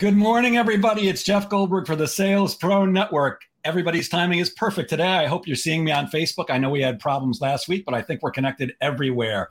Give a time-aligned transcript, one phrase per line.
[0.00, 1.10] Good morning, everybody.
[1.10, 3.42] It's Jeff Goldberg for the Sales Pro Network.
[3.64, 5.06] Everybody's timing is perfect today.
[5.06, 6.46] I hope you're seeing me on Facebook.
[6.48, 9.50] I know we had problems last week, but I think we're connected everywhere.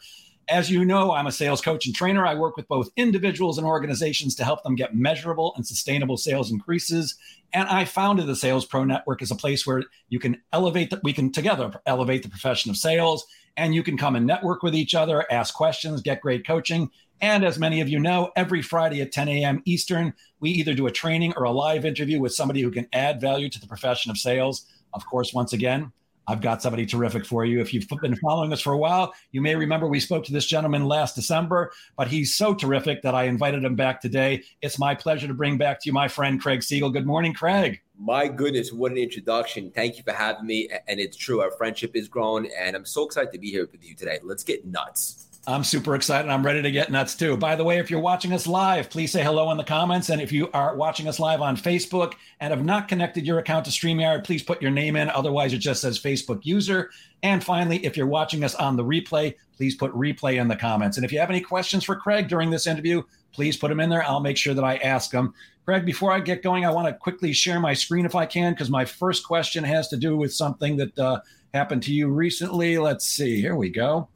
[0.50, 2.26] As you know, I'm a sales coach and trainer.
[2.26, 6.50] I work with both individuals and organizations to help them get measurable and sustainable sales
[6.50, 7.14] increases.
[7.54, 11.04] And I founded the Sales Pro Network as a place where you can elevate that
[11.04, 13.24] we can together elevate the profession of sales
[13.56, 16.90] and you can come and network with each other, ask questions, get great coaching.
[17.22, 19.62] And as many of you know, every Friday at 10 a.m.
[19.66, 23.20] Eastern, we either do a training or a live interview with somebody who can add
[23.20, 24.66] value to the profession of sales.
[24.94, 25.92] Of course, once again,
[26.30, 27.60] I've got somebody terrific for you.
[27.60, 30.46] If you've been following us for a while, you may remember we spoke to this
[30.46, 34.44] gentleman last December, but he's so terrific that I invited him back today.
[34.62, 36.92] It's my pleasure to bring back to you my friend Craig Siegel.
[36.92, 37.82] Good morning, Craig.
[37.98, 39.72] My goodness, what an introduction.
[39.72, 40.70] Thank you for having me.
[40.88, 43.84] And it's true, our friendship is grown, and I'm so excited to be here with
[43.84, 44.20] you today.
[44.22, 45.29] Let's get nuts.
[45.50, 46.30] I'm super excited.
[46.30, 47.36] I'm ready to get nuts too.
[47.36, 50.10] By the way, if you're watching us live, please say hello in the comments.
[50.10, 53.66] And if you are watching us live on Facebook and have not connected your account
[53.66, 55.10] to StreamYard, please put your name in.
[55.10, 56.92] Otherwise, it just says Facebook user.
[57.24, 60.98] And finally, if you're watching us on the replay, please put replay in the comments.
[60.98, 63.90] And if you have any questions for Craig during this interview, please put them in
[63.90, 64.04] there.
[64.04, 65.34] I'll make sure that I ask them.
[65.66, 68.54] Craig, before I get going, I want to quickly share my screen if I can,
[68.54, 71.22] because my first question has to do with something that uh,
[71.56, 72.78] happened to you recently.
[72.78, 73.42] Let's see.
[73.42, 74.10] Here we go.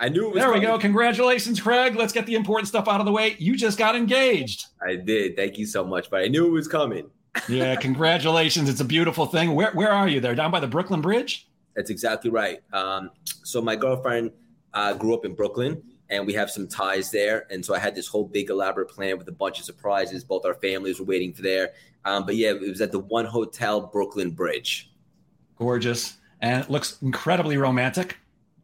[0.00, 0.34] I knew it was.
[0.36, 0.60] There coming.
[0.60, 0.78] we go.
[0.78, 1.94] Congratulations, Craig.
[1.94, 3.36] Let's get the important stuff out of the way.
[3.38, 4.66] You just got engaged.
[4.84, 5.36] I did.
[5.36, 6.10] Thank you so much.
[6.10, 7.10] But I knew it was coming.
[7.48, 8.68] yeah, congratulations.
[8.68, 9.54] It's a beautiful thing.
[9.54, 10.34] Where where are you there?
[10.34, 11.46] Down by the Brooklyn Bridge?
[11.76, 12.60] That's exactly right.
[12.72, 13.10] Um,
[13.44, 14.32] so my girlfriend
[14.74, 17.46] uh, grew up in Brooklyn, and we have some ties there.
[17.50, 20.24] And so I had this whole big elaborate plan with a bunch of surprises.
[20.24, 21.72] Both our families were waiting for there.
[22.06, 24.90] Um, but yeah, it was at the One Hotel Brooklyn Bridge.
[25.56, 28.16] Gorgeous, and it looks incredibly romantic.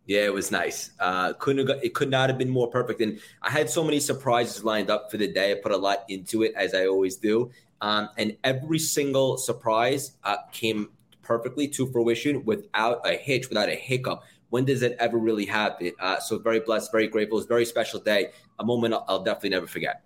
[0.06, 0.90] Yeah, it was nice.
[1.00, 3.00] Uh, couldn't have, it could not have been more perfect.
[3.00, 5.52] And I had so many surprises lined up for the day.
[5.52, 7.50] I put a lot into it, as I always do.
[7.80, 10.90] Um, and every single surprise uh, came
[11.22, 14.22] perfectly to fruition without a hitch, without a hiccup.
[14.50, 15.90] When does it ever really happen?
[15.98, 17.38] Uh, so very blessed, very grateful.
[17.38, 20.02] It was a very special day, a moment I'll, I'll definitely never forget.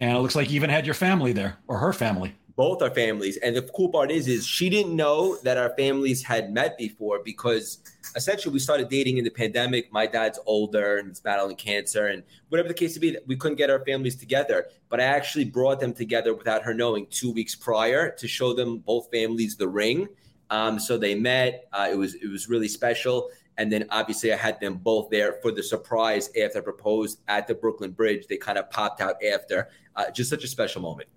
[0.00, 2.90] And it looks like you even had your family there, or her family both our
[2.90, 3.36] families.
[3.38, 7.20] And the cool part is, is she didn't know that our families had met before
[7.24, 7.78] because
[8.14, 9.92] essentially we started dating in the pandemic.
[9.92, 13.56] My dad's older and he's battling cancer, and whatever the case to be, we couldn't
[13.56, 14.66] get our families together.
[14.88, 18.78] But I actually brought them together without her knowing two weeks prior to show them
[18.78, 20.08] both families the ring.
[20.50, 21.66] Um, so they met.
[21.72, 23.30] Uh, it was it was really special.
[23.56, 27.46] And then obviously I had them both there for the surprise after I proposed at
[27.46, 28.26] the Brooklyn Bridge.
[28.26, 29.68] They kind of popped out after.
[29.94, 31.08] Uh, just such a special moment.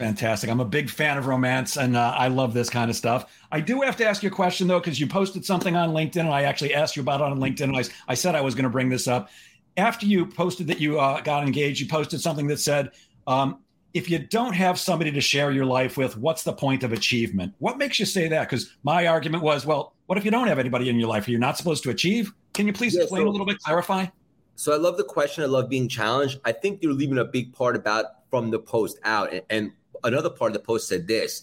[0.00, 0.48] Fantastic.
[0.48, 3.30] I'm a big fan of romance and uh, I love this kind of stuff.
[3.52, 6.20] I do have to ask you a question though, because you posted something on LinkedIn
[6.20, 7.64] and I actually asked you about it on LinkedIn.
[7.64, 9.28] And I, I said I was going to bring this up.
[9.76, 12.92] After you posted that you uh, got engaged, you posted something that said,
[13.26, 13.58] um,
[13.92, 17.52] if you don't have somebody to share your life with, what's the point of achievement?
[17.58, 18.48] What makes you say that?
[18.48, 21.28] Because my argument was, well, what if you don't have anybody in your life?
[21.28, 22.32] Are you not supposed to achieve?
[22.54, 24.06] Can you please yeah, explain so, a little bit, clarify?
[24.54, 25.44] So I love the question.
[25.44, 26.40] I love being challenged.
[26.46, 29.32] I think you're leaving a big part about from the post out.
[29.32, 29.72] And, and
[30.04, 31.42] another part of the post said this.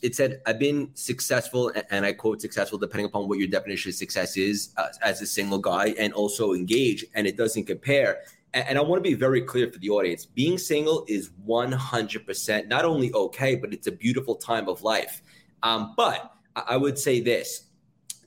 [0.00, 3.94] It said, I've been successful, and I quote successful, depending upon what your definition of
[3.94, 8.22] success is uh, as a single guy, and also engage, and it doesn't compare.
[8.54, 12.66] And, and I want to be very clear for the audience being single is 100%
[12.66, 15.22] not only okay, but it's a beautiful time of life.
[15.62, 17.66] Um, but I would say this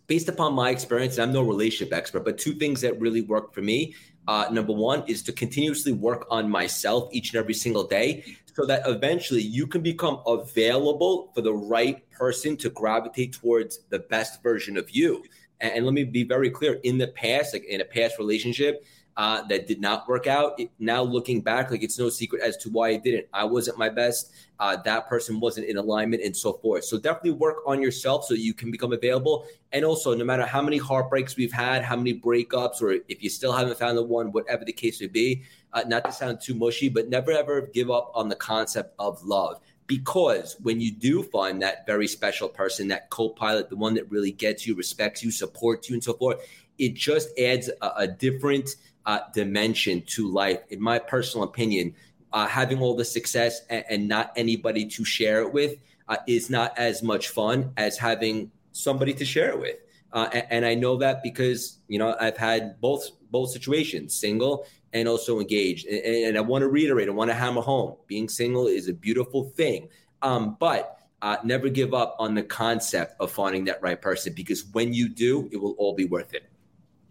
[0.07, 3.53] based upon my experience, and I'm no relationship expert, but two things that really work
[3.53, 3.95] for me.
[4.27, 8.23] Uh, number one is to continuously work on myself each and every single day
[8.55, 13.99] so that eventually you can become available for the right person to gravitate towards the
[13.99, 15.21] best version of you.
[15.59, 18.85] And, and let me be very clear in the past, like in a past relationship,
[19.17, 20.59] uh, that did not work out.
[20.59, 23.27] It, now looking back, like it's no secret as to why it didn't.
[23.33, 24.31] I wasn't my best.
[24.59, 26.83] Uh, that person wasn't in alignment, and so forth.
[26.85, 29.45] So definitely work on yourself so you can become available.
[29.71, 33.29] And also, no matter how many heartbreaks we've had, how many breakups, or if you
[33.29, 36.53] still haven't found the one, whatever the case may be, uh, not to sound too
[36.53, 39.59] mushy, but never ever give up on the concept of love.
[39.87, 44.09] Because when you do find that very special person, that co pilot, the one that
[44.09, 46.39] really gets you, respects you, supports you, and so forth,
[46.77, 50.59] it just adds a, a different uh, dimension to life.
[50.69, 51.95] In my personal opinion,
[52.33, 55.77] uh, having all the success and, and, not anybody to share it with
[56.09, 59.77] uh, is not as much fun as having somebody to share it with.
[60.11, 64.65] Uh, and, and, I know that because you know I've had both both situations, single
[64.93, 65.87] and also engaged.
[65.87, 68.93] And, and I want to reiterate, I want to hammer home: being single is a
[68.93, 69.89] beautiful thing,
[70.21, 74.65] um, but uh, never give up on the concept of finding that right person because
[74.73, 76.49] when you do, it will all be worth it.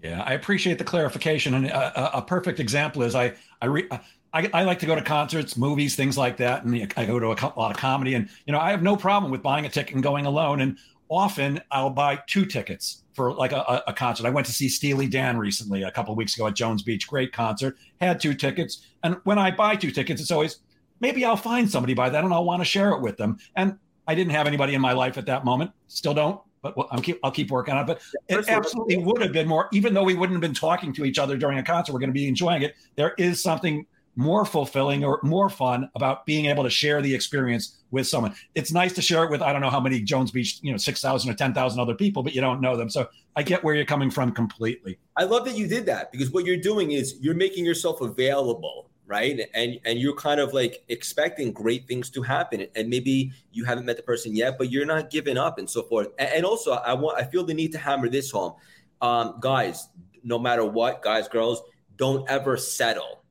[0.05, 3.89] Yeah, I appreciate the clarification, and a, a perfect example is I I re,
[4.35, 7.29] I, I, like to go to concerts, movies, things like that, and I go to
[7.29, 8.12] a, a lot of comedy.
[8.12, 10.61] And you know, I have no problem with buying a ticket and going alone.
[10.61, 10.77] And
[11.09, 14.27] often I'll buy two tickets for like a, a, concert.
[14.27, 17.09] I went to see Steely Dan recently a couple of weeks ago at Jones Beach.
[17.09, 17.79] Great concert.
[17.99, 20.59] Had two tickets, and when I buy two tickets, it's always
[21.00, 23.39] maybe I'll find somebody by then and I'll want to share it with them.
[23.57, 25.71] And I didn't have anybody in my life at that moment.
[25.87, 27.87] Still don't, but I'm keep, I'll keep working on it.
[27.87, 31.05] But it absolutely would have been more, even though we wouldn't have been talking to
[31.05, 31.93] each other during a concert.
[31.93, 32.75] We're going to be enjoying it.
[32.96, 37.78] There is something more fulfilling or more fun about being able to share the experience
[37.90, 38.34] with someone.
[38.55, 40.76] It's nice to share it with I don't know how many Jones Beach, you know,
[40.76, 42.88] 6,000 or 10,000 other people, but you don't know them.
[42.88, 44.99] So I get where you're coming from completely.
[45.16, 48.90] I love that you did that because what you're doing is you're making yourself available,
[49.06, 49.41] right?
[49.55, 53.87] And and you're kind of like expecting great things to happen and maybe you haven't
[53.87, 56.09] met the person yet, but you're not giving up and so forth.
[56.19, 58.55] And also I want I feel the need to hammer this home.
[59.01, 59.89] Um, guys,
[60.23, 61.62] no matter what, guys, girls,
[61.97, 63.24] don't ever settle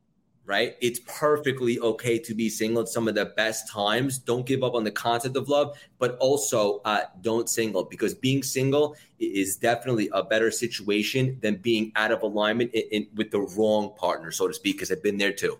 [0.45, 0.75] right?
[0.81, 4.17] It's perfectly okay to be single at some of the best times.
[4.17, 8.43] Don't give up on the concept of love, but also uh, don't single because being
[8.43, 13.39] single is definitely a better situation than being out of alignment in, in, with the
[13.39, 15.57] wrong partner, so to speak, because I've been there too.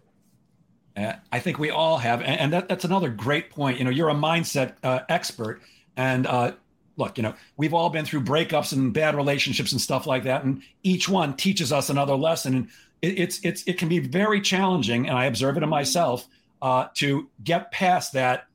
[0.95, 2.21] Uh, I think we all have.
[2.21, 3.79] And, and that, that's another great point.
[3.79, 5.61] You know, you're a mindset uh, expert.
[5.95, 6.53] And uh,
[6.97, 10.43] look, you know, we've all been through breakups and bad relationships and stuff like that.
[10.43, 12.53] And each one teaches us another lesson.
[12.53, 12.69] And
[13.03, 16.27] it, it's it's it can be very challenging, and I observe it in myself
[16.61, 18.47] uh, to get past that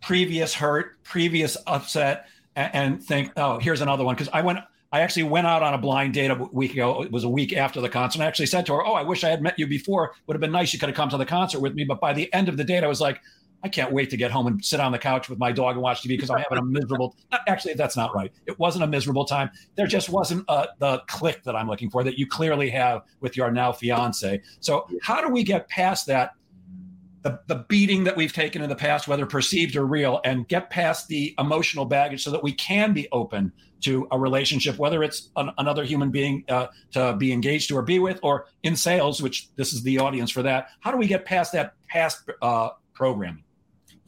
[0.00, 4.14] previous hurt, previous upset, and, and think, oh, here's another one.
[4.14, 4.60] Because I went,
[4.92, 7.02] I actually went out on a blind date a week ago.
[7.02, 8.18] It was a week after the concert.
[8.18, 10.14] And I actually said to her, "Oh, I wish I had met you before.
[10.26, 10.72] Would have been nice.
[10.72, 12.64] You could have come to the concert with me." But by the end of the
[12.64, 13.20] date, I was like,
[13.62, 15.82] I can't wait to get home and sit on the couch with my dog and
[15.82, 17.16] watch TV because I'm having a miserable.
[17.46, 18.32] Actually, that's not right.
[18.46, 19.50] It wasn't a miserable time.
[19.76, 23.36] There just wasn't uh, the click that I'm looking for that you clearly have with
[23.36, 24.40] your now fiance.
[24.60, 26.32] So, how do we get past that?
[27.22, 30.70] The, the beating that we've taken in the past, whether perceived or real, and get
[30.70, 33.52] past the emotional baggage so that we can be open
[33.82, 37.82] to a relationship, whether it's an, another human being uh, to be engaged to or
[37.82, 40.68] be with, or in sales, which this is the audience for that.
[40.80, 43.44] How do we get past that past uh, programming?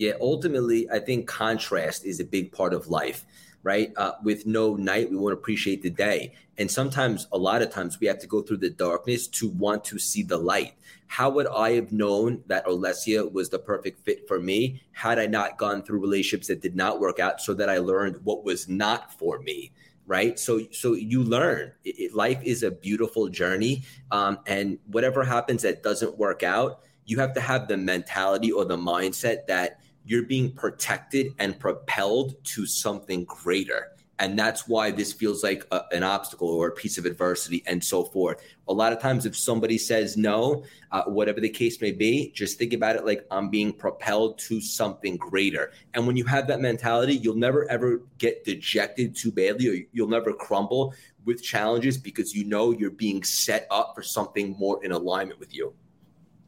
[0.03, 3.25] Yeah, ultimately, I think contrast is a big part of life,
[3.63, 3.93] right?
[3.97, 6.35] Uh, with no night, we won't appreciate the day.
[6.59, 9.85] And sometimes, a lot of times, we have to go through the darkness to want
[9.85, 10.75] to see the light.
[11.07, 15.27] How would I have known that Olesia was the perfect fit for me had I
[15.27, 18.69] not gone through relationships that did not work out so that I learned what was
[18.69, 19.71] not for me?
[20.05, 25.23] right so so you learn it, it, life is a beautiful journey um, and whatever
[25.23, 29.79] happens that doesn't work out you have to have the mentality or the mindset that
[30.05, 33.93] you're being protected and propelled to something greater.
[34.19, 37.83] And that's why this feels like a, an obstacle or a piece of adversity and
[37.83, 38.41] so forth.
[38.69, 40.63] A lot of times, if somebody says no,
[40.93, 44.61] uh, whatever the case may be, just think about it like I'm being propelled to
[44.61, 45.73] something greater.
[45.95, 50.09] And when you have that mentality, you'll never ever get dejected too badly or you'll
[50.09, 50.95] never crumble
[51.25, 55.53] with challenges because you know you're being set up for something more in alignment with
[55.55, 55.75] you.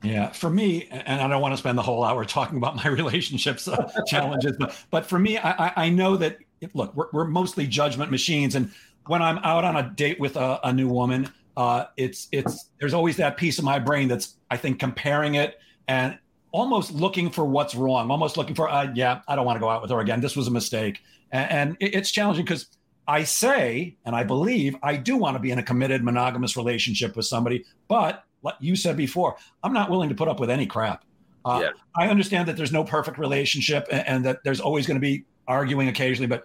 [0.04, 2.86] Yeah, for me, and I don't want to spend the whole hour talking about my
[2.88, 6.38] relationships uh, challenges, but but for me, I, I know that
[6.74, 8.70] look, we're, we're mostly judgment machines, and
[9.06, 12.92] when I'm out on a date with a, a new woman, uh, it's it's there's
[12.92, 15.58] always that piece of my brain that's I think comparing it
[15.88, 16.18] and
[16.52, 19.70] almost looking for what's wrong, almost looking for uh, yeah, I don't want to go
[19.70, 20.20] out with her again.
[20.20, 21.00] This was a mistake,
[21.32, 22.66] and, and it, it's challenging because
[23.08, 27.16] I say and I believe I do want to be in a committed monogamous relationship
[27.16, 30.66] with somebody, but like you said before, I'm not willing to put up with any
[30.66, 31.04] crap.
[31.44, 31.70] Uh, yeah.
[31.96, 35.24] I understand that there's no perfect relationship and, and that there's always going to be
[35.46, 36.44] arguing occasionally, but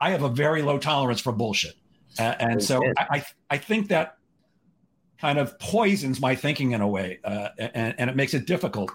[0.00, 1.74] I have a very low tolerance for bullshit.
[2.18, 4.16] Uh, and so I, I think that
[5.18, 8.90] kind of poisons my thinking in a way, uh, and, and, it makes it difficult.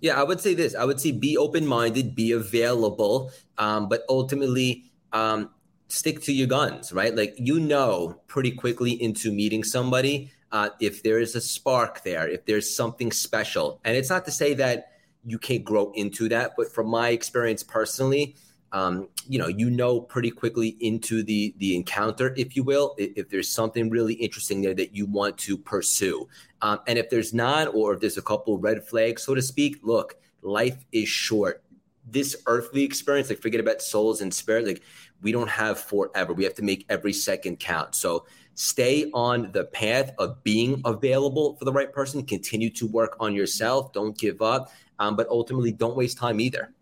[0.00, 0.74] Yeah, I would say this.
[0.74, 5.50] I would say be open minded, be available, um, but ultimately um,
[5.88, 7.14] stick to your guns, right?
[7.14, 12.26] Like you know pretty quickly into meeting somebody uh, if there is a spark there,
[12.26, 13.78] if there's something special.
[13.84, 17.62] And it's not to say that you can't grow into that, but from my experience
[17.62, 18.36] personally,
[18.72, 23.10] um, you know, you know pretty quickly into the the encounter, if you will, if,
[23.16, 26.26] if there's something really interesting there that you want to pursue.
[26.62, 29.80] Um, and if there's not, or if there's a couple red flags, so to speak,
[29.82, 31.62] look, life is short.
[32.06, 34.82] This earthly experience, like forget about souls and spirit, like
[35.20, 36.32] we don't have forever.
[36.32, 37.94] We have to make every second count.
[37.94, 38.24] So
[38.56, 42.24] stay on the path of being available for the right person.
[42.24, 43.92] Continue to work on yourself.
[43.92, 44.72] Don't give up.
[44.98, 46.72] Um, but ultimately, don't waste time either.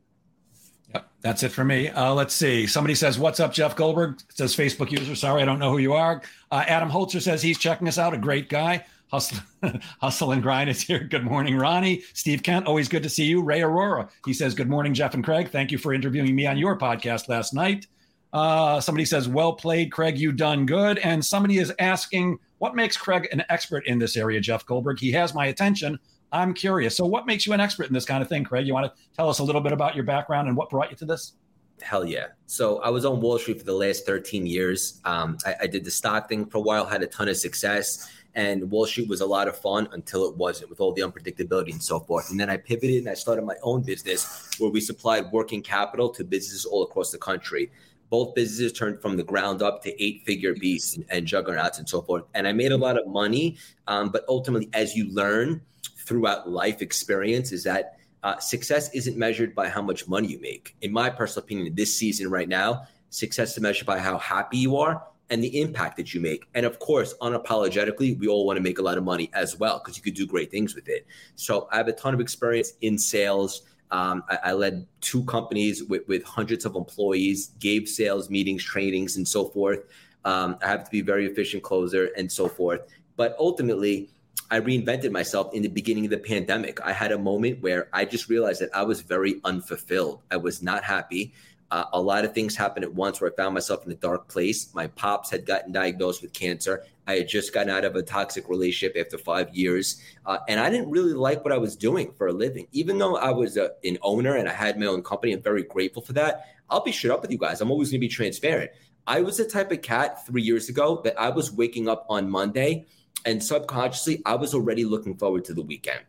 [0.94, 1.88] Yep, that's it for me.
[1.90, 2.66] Uh, let's see.
[2.66, 5.14] Somebody says, "What's up, Jeff Goldberg?" Says Facebook user.
[5.14, 6.22] Sorry, I don't know who you are.
[6.50, 8.14] Uh, Adam Holzer says he's checking us out.
[8.14, 8.84] A great guy.
[9.14, 9.38] Hustle,
[10.00, 11.00] Hustle and Grind is here.
[11.00, 12.02] Good morning, Ronnie.
[12.14, 13.42] Steve Kent, always good to see you.
[13.42, 15.50] Ray Aurora, he says, Good morning, Jeff and Craig.
[15.50, 17.86] Thank you for interviewing me on your podcast last night.
[18.34, 20.18] Uh, somebody says, Well played, Craig.
[20.18, 20.98] You done good.
[20.98, 24.98] And somebody is asking, What makes Craig an expert in this area, Jeff Goldberg?
[24.98, 25.98] He has my attention.
[26.32, 26.96] I'm curious.
[26.96, 28.66] So, what makes you an expert in this kind of thing, Craig?
[28.66, 30.96] You want to tell us a little bit about your background and what brought you
[30.96, 31.34] to this?
[31.80, 32.28] Hell yeah.
[32.46, 35.00] So I was on Wall Street for the last 13 years.
[35.04, 38.08] Um, I, I, did the stock thing for a while, had a ton of success,
[38.34, 41.72] and Wall Street was a lot of fun until it wasn't with all the unpredictability
[41.72, 42.30] and so forth.
[42.30, 46.08] And then I pivoted and I started my own business where we supplied working capital
[46.10, 47.70] to businesses all across the country.
[48.10, 51.88] Both businesses turned from the ground up to eight figure beasts and, and juggernauts and
[51.88, 52.24] so forth.
[52.34, 53.56] And I made a lot of money.
[53.86, 55.60] Um, but ultimately, as you learn
[56.06, 60.74] throughout life experience, is that uh, success isn't measured by how much money you make.
[60.80, 64.76] In my personal opinion, this season right now, success is measured by how happy you
[64.76, 66.46] are and the impact that you make.
[66.54, 69.78] And of course, unapologetically, we all want to make a lot of money as well
[69.78, 71.06] because you could do great things with it.
[71.34, 73.62] So I have a ton of experience in sales.
[73.90, 79.16] Um, I, I, led two companies with, with, hundreds of employees, gave sales meetings, trainings,
[79.16, 79.80] and so forth.
[80.24, 82.80] Um, I have to be very efficient closer and so forth.
[83.16, 84.08] But ultimately,
[84.50, 86.80] I reinvented myself in the beginning of the pandemic.
[86.80, 90.20] I had a moment where I just realized that I was very unfulfilled.
[90.30, 91.32] I was not happy.
[91.74, 94.28] Uh, a lot of things happened at once where I found myself in a dark
[94.28, 94.72] place.
[94.76, 96.84] My pops had gotten diagnosed with cancer.
[97.08, 100.00] I had just gotten out of a toxic relationship after five years.
[100.24, 102.68] Uh, and I didn't really like what I was doing for a living.
[102.70, 105.64] Even though I was a, an owner and I had my own company, I'm very
[105.64, 106.44] grateful for that.
[106.70, 107.60] I'll be straight up with you guys.
[107.60, 108.70] I'm always going to be transparent.
[109.08, 112.30] I was the type of cat three years ago that I was waking up on
[112.30, 112.86] Monday
[113.26, 116.04] and subconsciously, I was already looking forward to the weekend.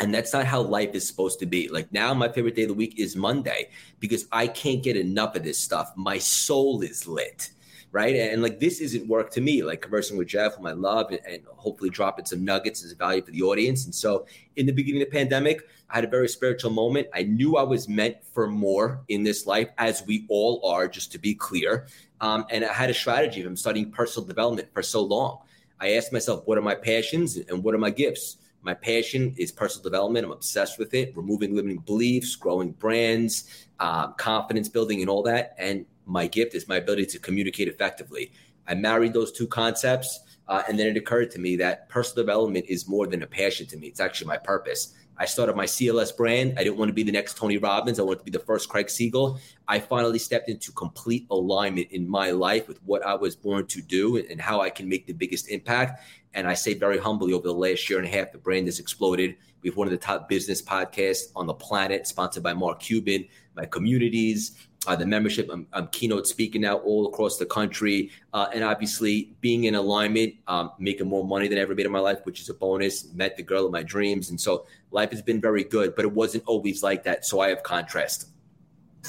[0.00, 1.68] And that's not how life is supposed to be.
[1.68, 3.68] Like now, my favorite day of the week is Monday
[4.00, 5.92] because I can't get enough of this stuff.
[5.96, 7.50] My soul is lit
[7.92, 8.14] right?
[8.14, 11.20] And like this isn't work to me, like conversing with Jeff, whom I love, and,
[11.26, 13.84] and, hopefully dropping some nuggets as a value for the audience.
[13.84, 14.26] And so
[14.56, 17.08] in the beginning of the pandemic, I had a very spiritual moment.
[17.12, 21.12] I knew I was meant for more in this life, as we all are, just
[21.12, 21.86] to be clear.
[22.20, 23.42] Um, and I had a strategy.
[23.42, 25.40] I'm studying personal development for so long.
[25.80, 28.36] I asked myself, what are my passions and what are my gifts?
[28.62, 30.26] My passion is personal development.
[30.26, 35.54] I'm obsessed with it, removing limiting beliefs, growing brands, uh, confidence building, and all that.
[35.58, 38.32] And my gift is my ability to communicate effectively.
[38.66, 40.20] I married those two concepts.
[40.48, 43.66] Uh, and then it occurred to me that personal development is more than a passion
[43.68, 43.86] to me.
[43.86, 44.94] It's actually my purpose.
[45.20, 46.54] I started my CLS brand.
[46.56, 48.00] I didn't want to be the next Tony Robbins.
[48.00, 49.38] I wanted to be the first Craig Siegel.
[49.68, 53.82] I finally stepped into complete alignment in my life with what I was born to
[53.82, 56.02] do and how I can make the biggest impact.
[56.32, 58.80] And I say very humbly, over the last year and a half, the brand has
[58.80, 59.36] exploded.
[59.60, 63.26] We have one of the top business podcasts on the planet, sponsored by Mark Cuban.
[63.54, 65.48] My communities, uh, the membership.
[65.52, 70.34] I'm, I'm, keynote speaking now all across the country, uh, and obviously being in alignment,
[70.46, 73.12] um, making more money than I ever made in my life, which is a bonus.
[73.12, 76.12] Met the girl of my dreams, and so life has been very good, but it
[76.12, 77.26] wasn't always like that.
[77.26, 78.28] So I have contrast.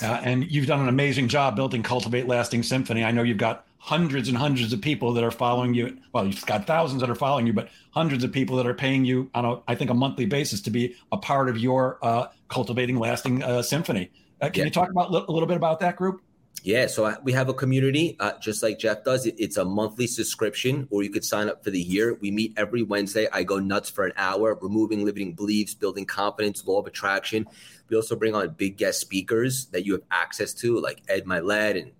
[0.02, 3.04] Uh, and you've done an amazing job building Cultivate Lasting Symphony.
[3.04, 5.98] I know you've got hundreds and hundreds of people that are following you.
[6.14, 9.04] Well, you've got thousands that are following you, but hundreds of people that are paying
[9.04, 12.28] you on a, I think, a monthly basis to be a part of your uh,
[12.48, 14.12] Cultivating Lasting uh, Symphony.
[14.42, 14.66] Uh, can yeah.
[14.66, 16.22] you talk about a little bit about that group?
[16.64, 19.26] Yeah, so we have a community uh, just like Jeff does.
[19.26, 22.14] it's a monthly subscription, or you could sign up for the year.
[22.22, 23.28] We meet every Wednesday.
[23.34, 27.48] I go nuts for an hour, removing limiting beliefs, building confidence, law of attraction.
[27.90, 31.82] We also bring on big guest speakers that you have access to, like Ed Mylett
[31.82, 31.94] and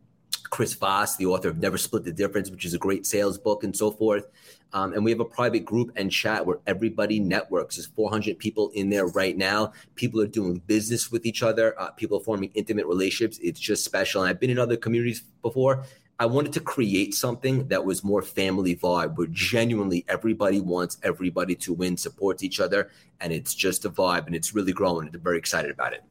[0.52, 3.64] Chris Voss, the author of Never Split the Difference, which is a great sales book
[3.64, 4.28] and so forth.
[4.74, 7.76] Um, and we have a private group and chat where everybody networks.
[7.76, 9.74] There's 400 people in there right now.
[9.96, 11.80] People are doing business with each other.
[11.80, 13.40] Uh, people are forming intimate relationships.
[13.42, 14.22] It's just special.
[14.22, 15.84] And I've been in other communities before.
[16.20, 21.56] I wanted to create something that was more family vibe, where genuinely everybody wants everybody
[21.56, 25.10] to win, supports each other, and it's just a vibe, and it's really growing.
[25.12, 26.04] I'm very excited about it.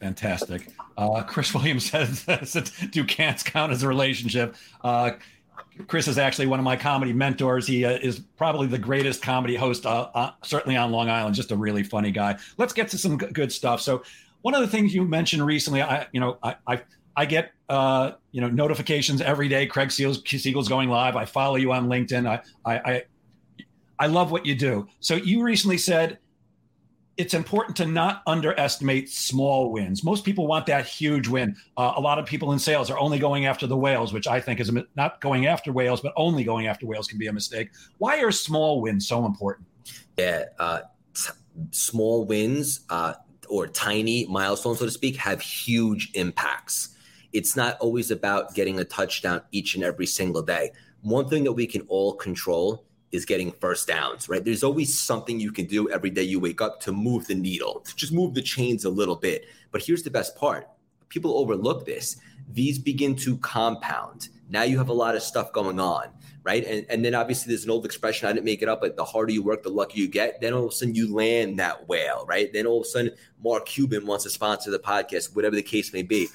[0.00, 0.72] Fantastic.
[0.96, 5.12] Uh, Chris Williams says, "Do cats count as a relationship?" Uh,
[5.86, 7.66] Chris is actually one of my comedy mentors.
[7.66, 11.34] He uh, is probably the greatest comedy host, uh, uh, certainly on Long Island.
[11.34, 12.38] Just a really funny guy.
[12.58, 13.80] Let's get to some good stuff.
[13.80, 14.02] So,
[14.42, 16.82] one of the things you mentioned recently, I, you know, I, I,
[17.16, 19.66] I get, uh, you know, notifications every day.
[19.66, 21.16] Craig Seals Siegel's going live.
[21.16, 22.28] I follow you on LinkedIn.
[22.28, 23.02] I, I, I,
[23.98, 24.86] I love what you do.
[25.00, 26.18] So, you recently said
[27.16, 30.02] it's important to not underestimate small wins.
[30.02, 31.56] Most people want that huge win.
[31.76, 34.40] Uh, a lot of people in sales are only going after the whales, which I
[34.40, 37.70] think is not going after whales, but only going after whales can be a mistake.
[37.98, 39.66] Why are small wins so important?
[40.16, 40.80] Yeah, uh,
[41.14, 41.30] t-
[41.70, 43.14] small wins uh,
[43.48, 46.96] or tiny milestones, so to speak, have huge impacts.
[47.32, 50.72] It's not always about getting a touchdown each and every single day.
[51.02, 54.44] One thing that we can all control is getting first downs, right?
[54.44, 57.80] There's always something you can do every day you wake up to move the needle,
[57.80, 59.46] to just move the chains a little bit.
[59.70, 60.68] But here's the best part
[61.08, 62.16] people overlook this.
[62.50, 64.30] These begin to compound.
[64.50, 66.08] Now you have a lot of stuff going on,
[66.42, 66.66] right?
[66.66, 69.04] And, and then obviously there's an old expression, I didn't make it up, but the
[69.04, 70.40] harder you work, the luckier you get.
[70.40, 72.52] Then all of a sudden you land that whale, right?
[72.52, 75.92] Then all of a sudden Mark Cuban wants to sponsor the podcast, whatever the case
[75.92, 76.26] may be.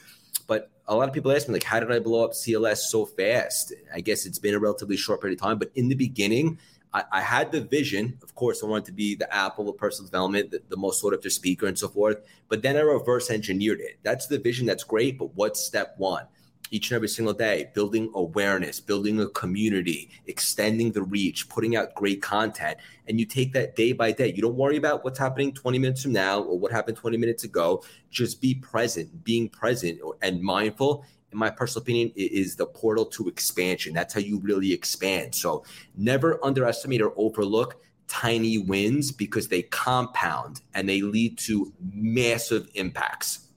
[0.49, 3.05] But a lot of people ask me, like, how did I blow up CLS so
[3.05, 3.71] fast?
[3.93, 6.57] I guess it's been a relatively short period of time, but in the beginning,
[6.91, 8.17] I, I, had the vision.
[8.23, 11.13] Of course, I wanted to be the Apple of personal development, the, the most sought
[11.13, 12.17] after speaker, and so forth.
[12.47, 13.99] But then I reverse engineered it.
[14.01, 14.65] That's the vision.
[14.65, 15.19] That's great.
[15.19, 16.25] But what's step one?
[16.71, 21.95] Each and every single day, building awareness, building a community, extending the reach, putting out
[21.95, 22.77] great content.
[23.07, 24.33] And you take that day by day.
[24.33, 27.43] You don't worry about what's happening 20 minutes from now or what happened 20 minutes
[27.43, 27.83] ago.
[28.11, 33.27] Just be present, being present and mindful in my personal opinion, is the portal to
[33.27, 33.93] expansion.
[33.93, 35.35] That's how you really expand.
[35.35, 35.63] So
[35.95, 43.48] never underestimate or overlook tiny wins because they compound and they lead to massive impacts.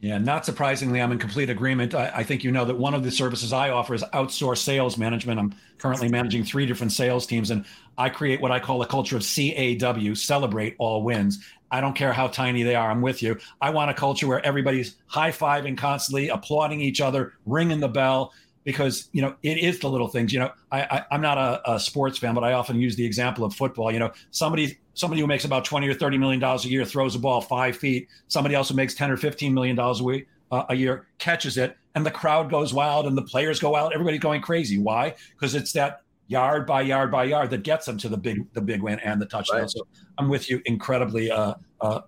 [0.00, 1.94] Yeah, not surprisingly, I'm in complete agreement.
[1.94, 4.96] I, I, think you know that one of the services I offer is outsourced sales
[4.96, 5.38] management.
[5.38, 7.66] I'm currently managing three different sales teams, and
[7.98, 11.44] I create what I call a culture of CAW, celebrate all wins.
[11.70, 12.90] I don't care how tiny they are.
[12.90, 13.38] I'm with you.
[13.60, 18.32] I want a culture where everybody's high fiving constantly, applauding each other, ringing the bell,
[18.70, 20.32] because you know it is the little things.
[20.32, 23.04] You know, I, I am not a, a, sports fan, but I often use the
[23.04, 23.92] example of football.
[23.92, 27.14] You know, somebody somebody who makes about twenty or thirty million dollars a year throws
[27.14, 28.08] a ball five feet.
[28.28, 31.56] Somebody else who makes ten or fifteen million dollars a week uh, a year catches
[31.56, 33.92] it, and the crowd goes wild, and the players go out.
[33.92, 34.78] Everybody's going crazy.
[34.78, 35.14] Why?
[35.32, 38.60] Because it's that yard by yard by yard that gets them to the big the
[38.60, 39.62] big win and the touchdown.
[39.62, 39.70] Right.
[39.70, 39.86] So
[40.18, 42.00] I'm with you incredibly uh, uh,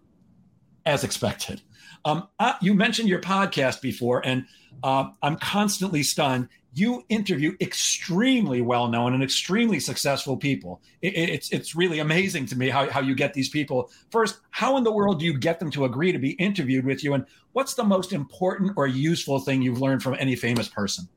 [0.87, 1.61] as expected.
[2.05, 4.47] Um, uh, you mentioned your podcast before, and
[4.83, 6.49] uh, I'm constantly stunned.
[6.75, 10.81] You interview extremely well known and extremely successful people.
[11.03, 13.91] It, it's it's really amazing to me how, how you get these people.
[14.11, 17.05] First, how in the world do you get them to agree to be interviewed with
[17.05, 17.15] you?
[17.15, 21.09] And what's the most important or useful thing you've learned from any famous person?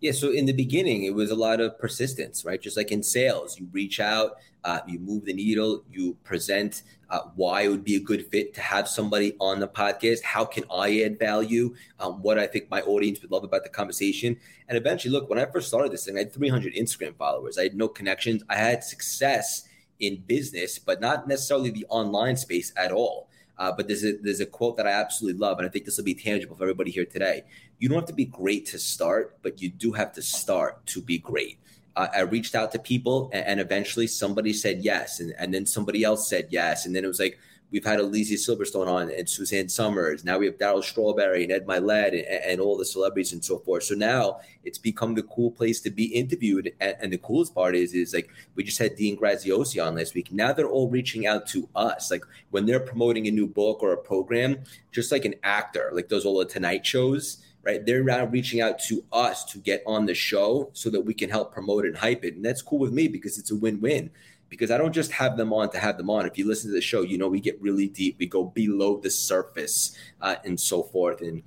[0.00, 2.60] Yeah, so in the beginning, it was a lot of persistence, right?
[2.60, 7.20] Just like in sales, you reach out, uh, you move the needle, you present uh,
[7.36, 10.22] why it would be a good fit to have somebody on the podcast.
[10.22, 11.74] How can I add value?
[12.00, 14.36] Um, what I think my audience would love about the conversation.
[14.68, 17.56] And eventually, look, when I first started this thing, I had 300 Instagram followers.
[17.58, 18.42] I had no connections.
[18.48, 19.64] I had success
[20.00, 23.28] in business, but not necessarily the online space at all.
[23.56, 25.96] Uh, but there's a there's a quote that I absolutely love, and I think this
[25.96, 27.42] will be tangible for everybody here today.
[27.80, 31.02] You don't have to be great to start, but you do have to start to
[31.02, 31.58] be great.
[32.06, 36.04] I reached out to people, and, and, eventually somebody said yes, and, and then somebody
[36.04, 37.38] else said yes, and then it was like,
[37.70, 40.24] We've had Alicia Silverstone on and Suzanne Somers.
[40.24, 43.58] Now we have Darryl Strawberry and Ed Mylett and, and, all the celebrities and so
[43.58, 43.82] forth.
[43.84, 46.72] So now it's become the cool place to be interviewed.
[46.80, 50.14] And, and, the coolest part is, is like we just had Dean Graziosi on last
[50.14, 50.32] week.
[50.32, 52.10] Now they're all reaching out to us.
[52.10, 56.08] Like when they're promoting a new book or a program, just like an actor, like
[56.08, 57.84] those all the Tonight shows right?
[57.84, 61.30] They're now reaching out to us to get on the show so that we can
[61.30, 62.36] help promote and hype it.
[62.36, 64.10] And that's cool with me because it's a win win
[64.48, 66.26] because I don't just have them on to have them on.
[66.26, 68.16] If you listen to the show, you know we get really deep.
[68.18, 71.20] We go below the surface uh, and so forth.
[71.20, 71.42] And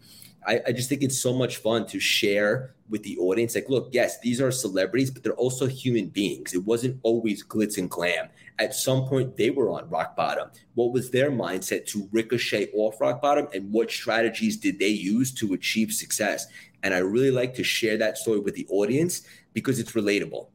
[0.46, 3.56] I, I, just think it's so much fun to share with the audience.
[3.56, 6.54] Like, look, yes, these are celebrities, but they're also human beings.
[6.54, 8.28] It wasn't always glitz and glam.
[8.60, 10.50] At some point, they were on rock bottom.
[10.76, 15.32] What was their mindset to ricochet off rock bottom, and what strategies did they use
[15.36, 16.48] to achieve success?
[16.84, 19.24] And I really like to share that story with the audience
[19.54, 20.48] because it's relatable.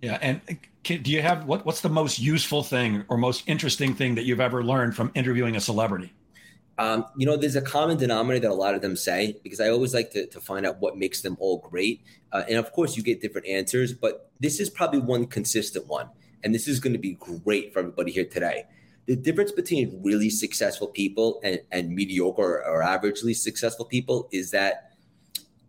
[0.00, 3.44] Yeah, and uh, can, do you have what, what's the most useful thing or most
[3.46, 6.12] interesting thing that you've ever learned from interviewing a celebrity?
[6.78, 9.68] Um, you know, there's a common denominator that a lot of them say because I
[9.68, 12.02] always like to, to find out what makes them all great.
[12.32, 16.08] Uh, and of course, you get different answers, but this is probably one consistent one.
[16.44, 17.14] And this is going to be
[17.44, 18.64] great for everybody here today.
[19.06, 24.92] The difference between really successful people and, and mediocre or averagely successful people is that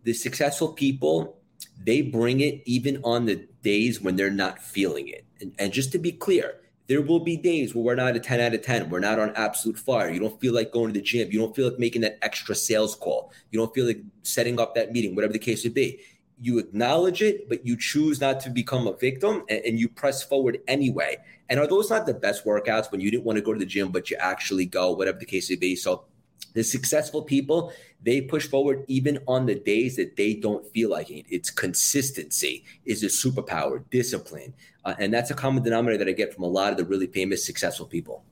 [0.04, 1.40] the successful people
[1.82, 5.24] they bring it even on the days when they're not feeling it.
[5.40, 6.60] And, and just to be clear,
[6.90, 8.90] there will be days where we're not a 10 out of 10.
[8.90, 10.10] We're not on absolute fire.
[10.10, 11.30] You don't feel like going to the gym.
[11.30, 13.32] You don't feel like making that extra sales call.
[13.52, 16.00] You don't feel like setting up that meeting, whatever the case would be.
[16.40, 20.24] You acknowledge it, but you choose not to become a victim and, and you press
[20.24, 21.18] forward anyway.
[21.48, 23.66] And are those not the best workouts when you didn't want to go to the
[23.66, 25.76] gym, but you actually go, whatever the case may be?
[25.76, 26.06] So
[26.54, 27.72] the successful people,
[28.02, 31.26] they push forward even on the days that they don't feel like it.
[31.28, 34.54] It's consistency is a superpower, discipline.
[34.84, 37.06] Uh, and that's a common denominator that I get from a lot of the really
[37.06, 38.24] famous, successful people.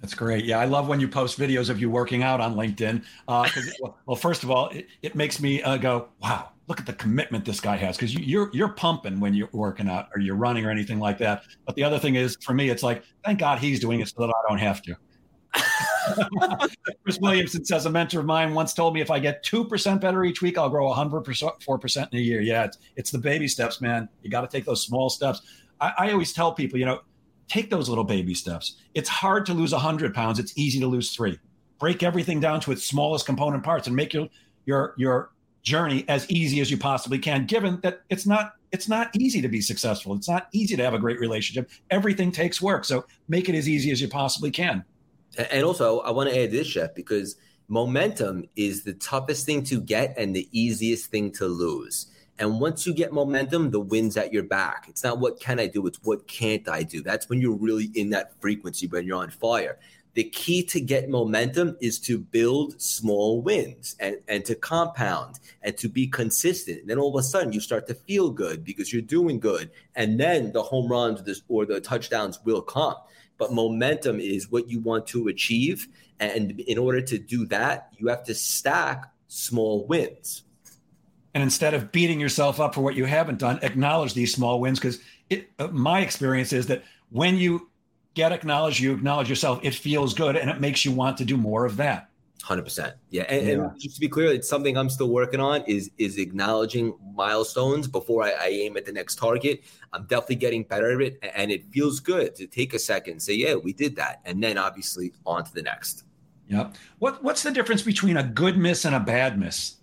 [0.00, 0.44] That's great.
[0.44, 3.02] Yeah, I love when you post videos of you working out on LinkedIn.
[3.26, 3.48] Uh,
[4.06, 7.44] well, first of all, it, it makes me uh, go, wow, look at the commitment
[7.44, 10.66] this guy has because you, you're you're pumping when you're working out or you're running
[10.66, 11.44] or anything like that.
[11.66, 14.20] But the other thing is, for me, it's like thank God he's doing it so
[14.20, 14.96] that I don't have to.
[17.04, 20.00] Chris Williamson says a mentor of mine once told me if I get two percent
[20.00, 22.40] better each week, I'll grow hundred percent, four percent in a year.
[22.40, 24.08] Yeah, it's, it's the baby steps, man.
[24.22, 25.42] You got to take those small steps.
[25.80, 27.00] I, I always tell people, you know,
[27.48, 28.76] take those little baby steps.
[28.94, 30.38] It's hard to lose hundred pounds.
[30.38, 31.38] It's easy to lose three.
[31.78, 34.28] Break everything down to its smallest component parts and make your
[34.66, 35.30] your your
[35.64, 39.48] journey as easy as you possibly can given that it's not it's not easy to
[39.48, 43.48] be successful it's not easy to have a great relationship everything takes work so make
[43.48, 44.84] it as easy as you possibly can
[45.50, 47.36] and also i want to add this Jeff because
[47.68, 52.86] momentum is the toughest thing to get and the easiest thing to lose and once
[52.86, 55.98] you get momentum the wind's at your back it's not what can i do it's
[56.02, 59.78] what can't i do that's when you're really in that frequency when you're on fire
[60.14, 65.76] the key to get momentum is to build small wins and, and to compound and
[65.76, 66.80] to be consistent.
[66.80, 69.72] And then all of a sudden you start to feel good because you're doing good.
[69.96, 72.94] And then the home runs or the touchdowns will come.
[73.38, 75.88] But momentum is what you want to achieve.
[76.20, 80.44] And in order to do that, you have to stack small wins.
[81.34, 84.78] And instead of beating yourself up for what you haven't done, acknowledge these small wins
[84.78, 85.00] because
[85.58, 87.70] uh, my experience is that when you
[88.14, 91.36] get acknowledged, you acknowledge yourself, it feels good and it makes you want to do
[91.36, 92.08] more of that.
[92.44, 93.22] Hundred percent, yeah.
[93.22, 93.54] And, yeah.
[93.54, 95.62] and, just to be clear, it's something I'm still working on.
[95.62, 99.62] Is is acknowledging milestones before I, I, aim at the next target.
[99.94, 103.32] I'm definitely getting better at it, and it feels good to take a second, say,
[103.32, 106.04] "Yeah, we did that," and then obviously on to the next.
[106.48, 106.74] Yep.
[106.98, 109.76] What What's the difference between a good miss and a bad miss?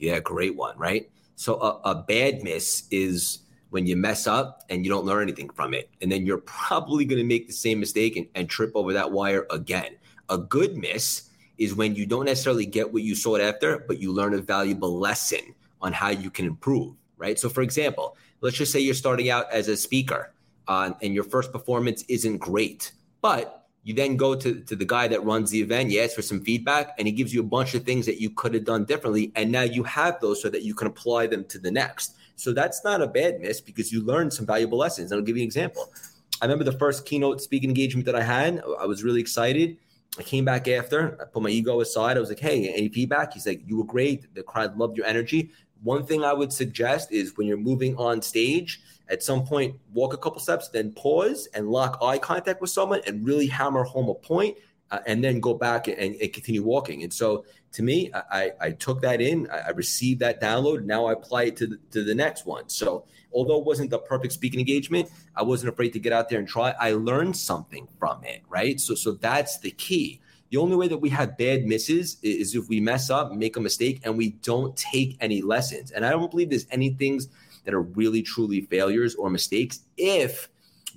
[0.00, 1.10] Yeah, great one, right?
[1.36, 5.50] So a, a bad miss is when you mess up and you don't learn anything
[5.50, 5.90] from it.
[6.00, 9.12] And then you're probably going to make the same mistake and, and, trip over that
[9.12, 9.96] wire again.
[10.28, 14.12] A good miss is when you don't necessarily get what you sought after, but you
[14.12, 17.38] learn a valuable lesson on how you can improve, right?
[17.38, 20.32] So, for example, let's just say you're starting out as a speaker
[20.66, 25.08] uh, and your first performance isn't great, but you then go to, to the guy
[25.08, 27.74] that runs the event, you ask for some feedback, and he gives you a bunch
[27.74, 29.32] of things that you could have done differently.
[29.36, 32.16] And now you have those so that you can apply them to the next.
[32.36, 35.12] So that's not a bad miss because you learned some valuable lessons.
[35.12, 35.92] And I'll give you an example.
[36.40, 38.62] I remember the first keynote speaking engagement that I had.
[38.78, 39.76] I was really excited.
[40.18, 41.18] I came back after.
[41.20, 42.16] I put my ego aside.
[42.16, 44.34] I was like, "Hey, any feedback?" He's like, "You were great.
[44.34, 45.50] The crowd loved your energy."
[45.82, 50.14] One thing I would suggest is when you're moving on stage, at some point, walk
[50.14, 54.08] a couple steps, then pause and lock eye contact with someone and really hammer home
[54.08, 54.56] a point,
[54.90, 57.02] uh, and then go back and, and, continue walking.
[57.02, 60.84] And so to me, I, I took that in, I, received that download.
[60.84, 62.68] Now I apply it to the, to the next one.
[62.68, 66.38] So although it wasn't the perfect speaking engagement, I wasn't afraid to get out there
[66.38, 66.74] and try.
[66.78, 68.80] I learned something from it, right?
[68.80, 70.20] So so that's the key.
[70.50, 73.60] The only way that we have bad misses is if we mess up, make a
[73.60, 75.92] mistake, and we don't take any lessons.
[75.92, 77.28] And I don't believe there's any things
[77.64, 80.48] that are really truly failures or mistakes if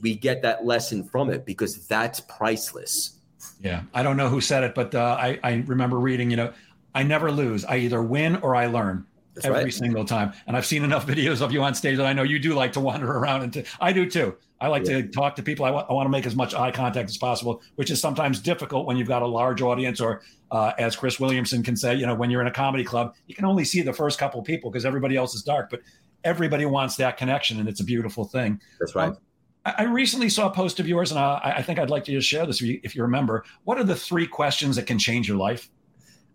[0.01, 3.19] we get that lesson from it because that's priceless.
[3.61, 6.53] Yeah, I don't know who said it, but uh, I, I remember reading, you know,
[6.95, 7.63] I never lose.
[7.65, 9.05] I either win or I learn.
[9.33, 9.73] That's every right.
[9.73, 10.33] single time.
[10.47, 12.73] And I've seen enough videos of you on stage that I know you do like
[12.73, 14.35] to wander around and to, I do too.
[14.63, 15.01] I like yeah.
[15.01, 15.65] to talk to people.
[15.65, 18.87] I, I want to make as much eye contact as possible, which is sometimes difficult
[18.87, 20.21] when you've got a large audience or
[20.51, 23.35] uh, as Chris Williamson can say, you know, when you're in a comedy club, you
[23.35, 25.81] can only see the first couple of people because everybody else is dark, but
[26.23, 28.57] everybody wants that connection and it's a beautiful thing.
[28.79, 29.09] That's right.
[29.09, 29.17] Um,
[29.65, 32.27] I recently saw a post of yours, and I, I think I'd like to just
[32.27, 33.45] share this if you, if you, remember.
[33.63, 35.69] What are the three questions that can change your life?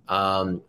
[0.09, 0.63] Um,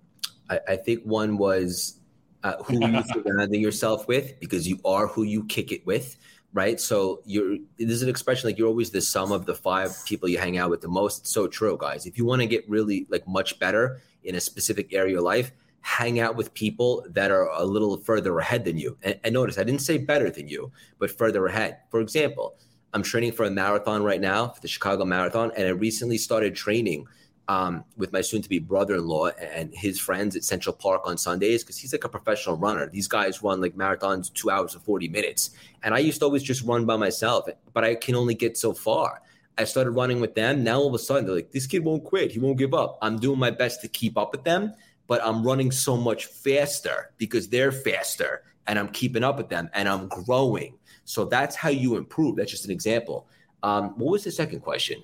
[0.49, 2.01] I, I, think one was
[2.43, 6.17] uh, who you surrounding yourself with, because you are who you kick it with,
[6.53, 6.79] right?
[6.79, 10.37] So you're there's an expression like you're always the sum of the five people you
[10.37, 11.21] hang out with the most.
[11.21, 12.05] It's so true, guys.
[12.05, 15.51] If you want to get really like much better in a specific area of life,
[15.81, 18.97] hang out with people that are a little further ahead than you.
[19.01, 21.77] And, and, notice, I didn't say better than you, but further ahead.
[21.89, 22.57] For example,
[22.93, 26.55] I'm training for a marathon right now, for the Chicago Marathon, and I recently started
[26.55, 27.05] training
[27.49, 31.91] um, with my soon-to-be brother-in-law and his friends at Central Park on Sundays because he's
[31.91, 32.87] like a professional runner.
[32.87, 35.51] These guys run like marathons two hours and 40 minutes,
[35.83, 38.73] and I used to always just run by myself, but I can only get so
[38.73, 39.21] far.
[39.57, 40.63] I started running with them.
[40.63, 42.31] Now all of a sudden they're like, this kid won't quit.
[42.31, 42.97] He won't give up.
[43.01, 44.73] I'm doing my best to keep up with them
[45.09, 49.67] but I'm running so much faster because they're faster and I'm keeping up with them
[49.73, 50.77] and I'm growing.
[51.03, 52.35] So that's how you improve.
[52.35, 53.27] That's just an example.
[53.63, 55.03] Um, what was the second question?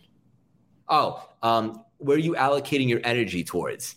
[0.87, 3.95] Oh, um, where are you allocating your energy towards?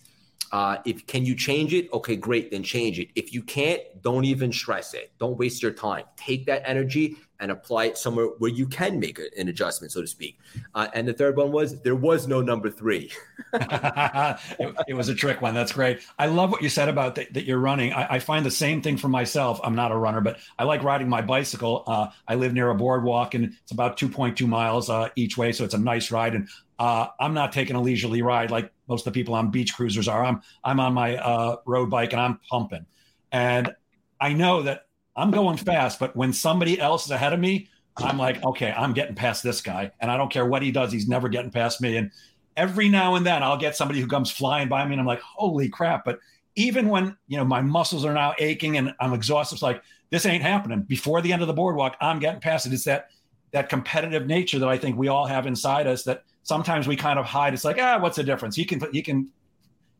[0.52, 1.88] Uh, if can you change it?
[1.92, 3.08] Okay, great, then change it.
[3.14, 5.12] If you can't, don't even stress it.
[5.18, 6.04] Don't waste your time.
[6.16, 10.06] Take that energy and apply it somewhere where you can make an adjustment, so to
[10.06, 10.40] speak.
[10.74, 13.12] Uh, and the third one was there was no number three.
[13.52, 15.54] it, it, was a trick one.
[15.54, 16.00] That's great.
[16.18, 17.92] I love what you said about that, that you're running.
[17.92, 19.60] I, I, find the same thing for myself.
[19.64, 21.84] I'm not a runner, but I like riding my bicycle.
[21.86, 25.52] Uh, I live near a boardwalk and it's about 2.2 miles uh, each way.
[25.52, 26.34] So it's a nice ride.
[26.34, 29.74] And uh, I'm not taking a leisurely ride like most of the people on beach
[29.74, 30.24] cruisers are.
[30.24, 32.86] I'm, I'm on my uh, road bike and I'm pumping.
[33.32, 33.74] And
[34.20, 38.16] I know that I'm going fast, but when somebody else is ahead of me, I'm
[38.18, 39.90] like, okay, I'm getting past this guy.
[40.00, 41.96] And I don't care what he does, he's never getting past me.
[41.96, 42.10] And
[42.56, 45.20] every now and then I'll get somebody who comes flying by me and I'm like,
[45.20, 46.04] holy crap.
[46.04, 46.18] But
[46.54, 50.26] even when, you know, my muscles are now aching and I'm exhausted, it's like, this
[50.26, 50.82] ain't happening.
[50.82, 52.72] Before the end of the boardwalk, I'm getting past it.
[52.72, 53.10] It's that
[53.52, 57.18] that competitive nature that I think we all have inside us that sometimes we kind
[57.18, 57.54] of hide.
[57.54, 58.56] It's like, ah, what's the difference?
[58.56, 59.28] He can he can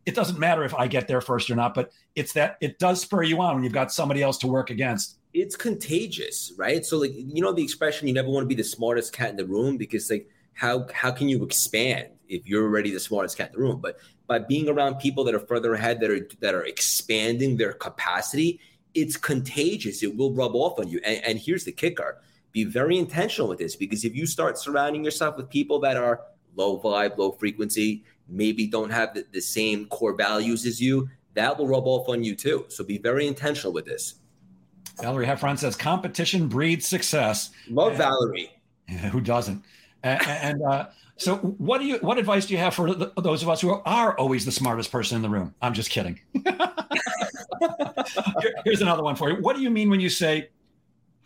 [0.08, 3.02] it doesn't matter if I get there first or not, but it's that it does
[3.02, 5.18] spur you on when you've got somebody else to work against.
[5.34, 6.84] It's contagious, right?
[6.84, 9.36] So like you know the expression you never want to be the smartest cat in
[9.36, 13.50] the room because like how how can you expand if you're already the smartest cat
[13.50, 13.80] in the room?
[13.82, 17.74] But by being around people that are further ahead that are that are expanding their
[17.74, 18.60] capacity,
[18.94, 20.02] it's contagious.
[20.02, 21.00] It will rub off on you.
[21.04, 25.04] And, and here's the kicker: be very intentional with this because if you start surrounding
[25.04, 26.22] yourself with people that are
[26.56, 31.56] low vibe, low frequency, maybe don't have the, the same core values as you, that
[31.56, 32.64] will rub off on you too.
[32.68, 34.16] So be very intentional with this.
[35.00, 37.50] Valerie Heffron says competition breeds success.
[37.68, 38.50] Love and, Valerie.
[39.12, 39.64] Who doesn't?
[40.02, 41.98] And, and uh, so, what do you?
[41.98, 44.92] What advice do you have for the, those of us who are always the smartest
[44.92, 45.54] person in the room?
[45.60, 46.20] I'm just kidding.
[48.40, 49.36] Here, here's another one for you.
[49.36, 50.50] What do you mean when you say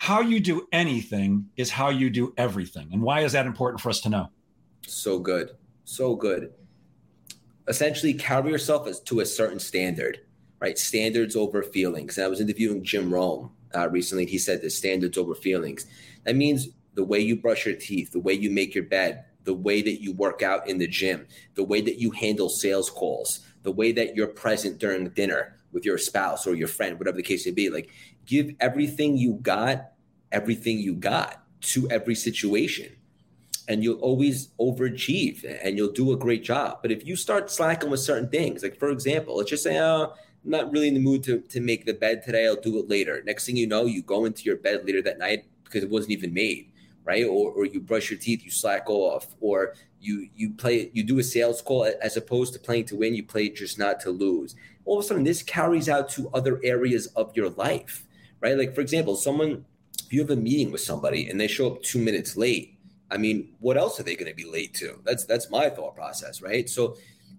[0.03, 3.89] how you do anything is how you do everything, and why is that important for
[3.89, 4.29] us to know?
[4.87, 5.51] So good,
[5.85, 6.53] so good
[7.69, 10.21] essentially carry yourself as, to a certain standard,
[10.61, 10.79] right?
[10.79, 12.19] Standards over feelings.
[12.19, 14.27] And I was interviewing Jim Rome uh, recently.
[14.27, 15.87] He said the standards over feelings.
[16.25, 19.55] That means the way you brush your teeth, the way you make your bed, the
[19.55, 23.41] way that you work out in the gym, the way that you handle sales calls,
[23.63, 27.23] the way that you're present during dinner with your spouse or your friend, whatever the
[27.23, 27.71] case may be.
[27.71, 27.91] Like,
[28.27, 29.92] give everything you got,
[30.33, 32.91] everything you got to every situation
[33.69, 36.79] and you'll always overachieve and you'll do a great job.
[36.83, 40.13] But if you start slacking with certain things, like for example, let's just say, oh,
[40.45, 42.89] I'm not really in the mood to, to make the bed today, I'll do it
[42.89, 43.23] later.
[43.25, 46.13] Next thing you know, you go into your bed later that night because it wasn't
[46.13, 46.73] even made,
[47.05, 47.25] right?
[47.25, 51.21] Or, or you brush your teeth, you slack off, or you you play you do
[51.21, 54.57] a sales call as opposed to playing to win, you play just not to lose.
[54.85, 58.05] All of a sudden, this carries out to other areas of your life,
[58.41, 58.59] right?
[58.59, 59.65] Like for example, someone
[60.13, 62.79] you have a meeting with somebody and they show up two minutes late,
[63.11, 64.99] I mean, what else are they going to be late to?
[65.05, 66.69] That's that's my thought process, right?
[66.69, 66.97] So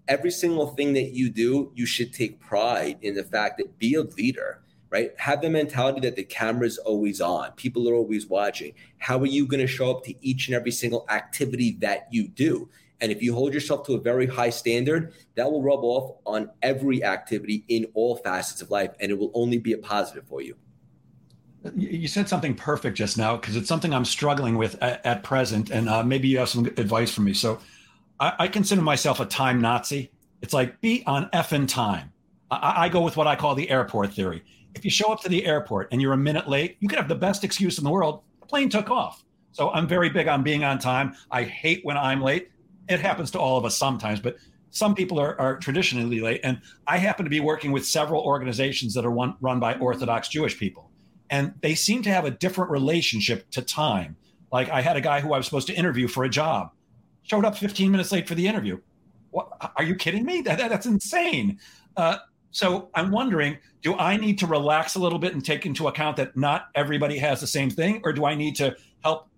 [0.08, 3.94] every single thing that you do, you should take pride in the fact that be
[3.94, 5.12] a leader, right?
[5.18, 8.74] Have the mentality that the camera's always on, people are always watching.
[8.98, 12.28] How are you going to show up to each and every single activity that you
[12.28, 12.68] do?
[13.00, 16.50] And if you hold yourself to a very high standard, that will rub off on
[16.62, 20.40] every activity in all facets of life, and it will only be a positive for
[20.40, 20.56] you.
[21.74, 25.70] You said something perfect just now because it's something I'm struggling with at, at present,
[25.70, 27.32] and uh, maybe you have some advice for me.
[27.32, 27.58] So,
[28.20, 30.10] I, I, consider myself a time Nazi.
[30.42, 32.12] It's like be on effing time.
[32.50, 34.44] I, I, go with what I call the airport theory.
[34.74, 37.08] If you show up to the airport and you're a minute late, you could have
[37.08, 38.22] the best excuse in the world.
[38.40, 39.24] The plane took off.
[39.52, 41.14] So I'm very big on being on time.
[41.30, 42.50] I hate when I'm late.
[42.88, 44.36] It happens to all of us sometimes, but
[44.70, 46.40] some people are, are traditionally late.
[46.44, 50.28] And I happen to be working with several organizations that are one, run by Orthodox
[50.28, 50.90] Jewish people
[51.34, 54.14] and they seem to have a different relationship to time.
[54.52, 56.70] Like I had a guy who I was supposed to interview for a job,
[57.24, 58.78] showed up 15 minutes late for the interview.
[59.32, 60.42] What, are you kidding me?
[60.42, 61.58] That, that that's insane.
[61.96, 62.18] Uh,
[62.52, 66.18] so I'm wondering, do I need to relax a little bit and take into account
[66.18, 69.28] that not everybody has the same thing, or do I need to help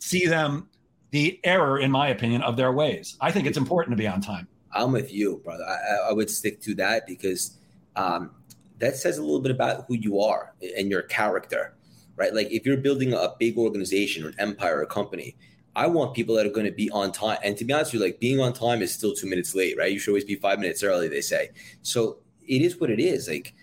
[0.00, 0.68] see them
[1.12, 3.16] the error, in my opinion, of their ways?
[3.22, 4.48] I think it's important to be on time.
[4.72, 5.64] I'm with you, brother.
[5.64, 7.56] I, I would stick to that because
[7.96, 8.32] um,
[8.78, 11.74] that says a little bit about who you are and your character,
[12.16, 12.34] right?
[12.34, 15.36] Like if you're building a big organization or an empire or a company,
[15.76, 17.38] I want people that are going to be on time.
[17.44, 19.76] And to be honest with you, like being on time is still two minutes late,
[19.78, 19.92] right?
[19.92, 21.50] You should always be five minutes early, they say.
[21.82, 23.28] So it is what it is.
[23.28, 23.54] Like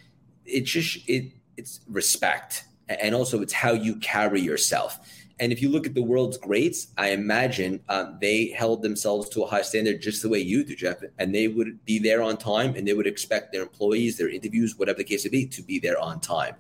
[0.45, 2.65] it's just it it's respect.
[2.87, 4.99] And also it's how you carry yourself.
[5.39, 9.43] And if you look at the world's greats, I imagine um, they held themselves to
[9.43, 10.97] a high standard just the way you do, Jeff.
[11.19, 14.77] And they would be there on time and they would expect their employees, their interviews,
[14.77, 16.55] whatever the case may be, to be there on time.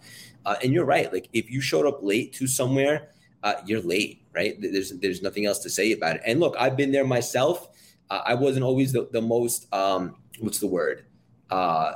[0.45, 1.11] Uh, and you're right.
[1.11, 3.09] Like if you showed up late to somewhere,
[3.43, 4.59] uh, you're late, right?
[4.59, 6.23] There's there's nothing else to say about it.
[6.25, 7.69] And look, I've been there myself.
[8.09, 11.05] Uh, I wasn't always the, the most um, what's the word
[11.49, 11.93] uh,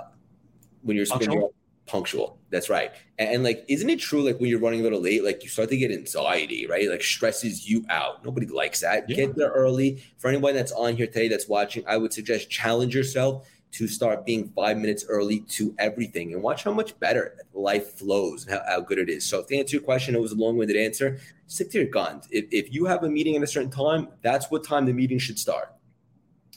[0.83, 1.53] when you're punctual.
[1.89, 2.37] Punctual.
[2.51, 2.91] That's right.
[3.17, 4.21] And, and, like, isn't it true?
[4.21, 6.89] Like when you're running a little late, like you start to get anxiety, right?
[6.89, 8.23] Like stresses you out.
[8.23, 9.09] Nobody likes that.
[9.09, 9.15] Yeah.
[9.17, 10.03] Get there early.
[10.17, 14.25] For anyone that's on here today that's watching, I would suggest challenge yourself to start
[14.25, 18.61] being five minutes early to everything and watch how much better life flows and how,
[18.67, 19.25] how good it is.
[19.25, 21.19] So, to answer your question, it was a long winded answer.
[21.47, 22.27] Stick to your guns.
[22.31, 25.19] If, if you have a meeting at a certain time, that's what time the meeting
[25.19, 25.73] should start.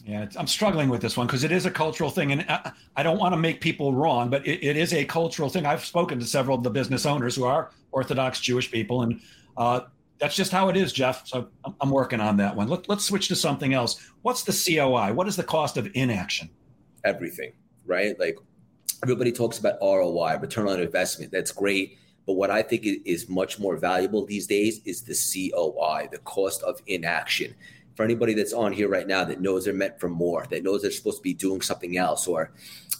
[0.04, 3.02] Yeah, I'm struggling with this one because it is a cultural thing, and I, I
[3.04, 5.64] don't want to make people wrong, but it, it is a cultural thing.
[5.64, 9.20] I've spoken to several of the business owners who are Orthodox Jewish people, and
[9.56, 9.82] uh,
[10.18, 11.28] that's just how it is, Jeff.
[11.28, 11.48] So
[11.80, 12.66] I'm working on that one.
[12.66, 14.04] Let, let's switch to something else.
[14.22, 15.12] What's the COI?
[15.12, 16.50] What is the cost of inaction?
[17.04, 17.52] everything,
[17.86, 18.18] right?
[18.18, 18.38] Like
[19.02, 21.32] everybody talks about ROI, return on investment.
[21.32, 21.98] That's great.
[22.26, 26.62] But what I think is much more valuable these days is the COI, the cost
[26.62, 27.54] of inaction.
[27.94, 30.82] For anybody that's on here right now that knows they're meant for more, that knows
[30.82, 32.52] they're supposed to be doing something else, or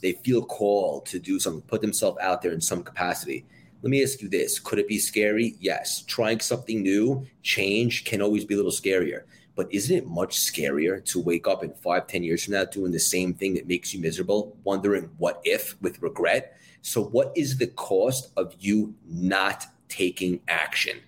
[0.03, 3.47] they feel called to do something, put themselves out there in some capacity.
[3.83, 5.57] Let me ask you this Could it be scary?
[5.61, 6.03] Yes.
[6.03, 9.23] Trying something new, change can always be a little scarier.
[9.55, 12.93] But isn't it much scarier to wake up in five, ten years from now doing
[12.93, 16.57] the same thing that makes you miserable, wondering what if with regret?
[16.83, 20.99] So, what is the cost of you not taking action?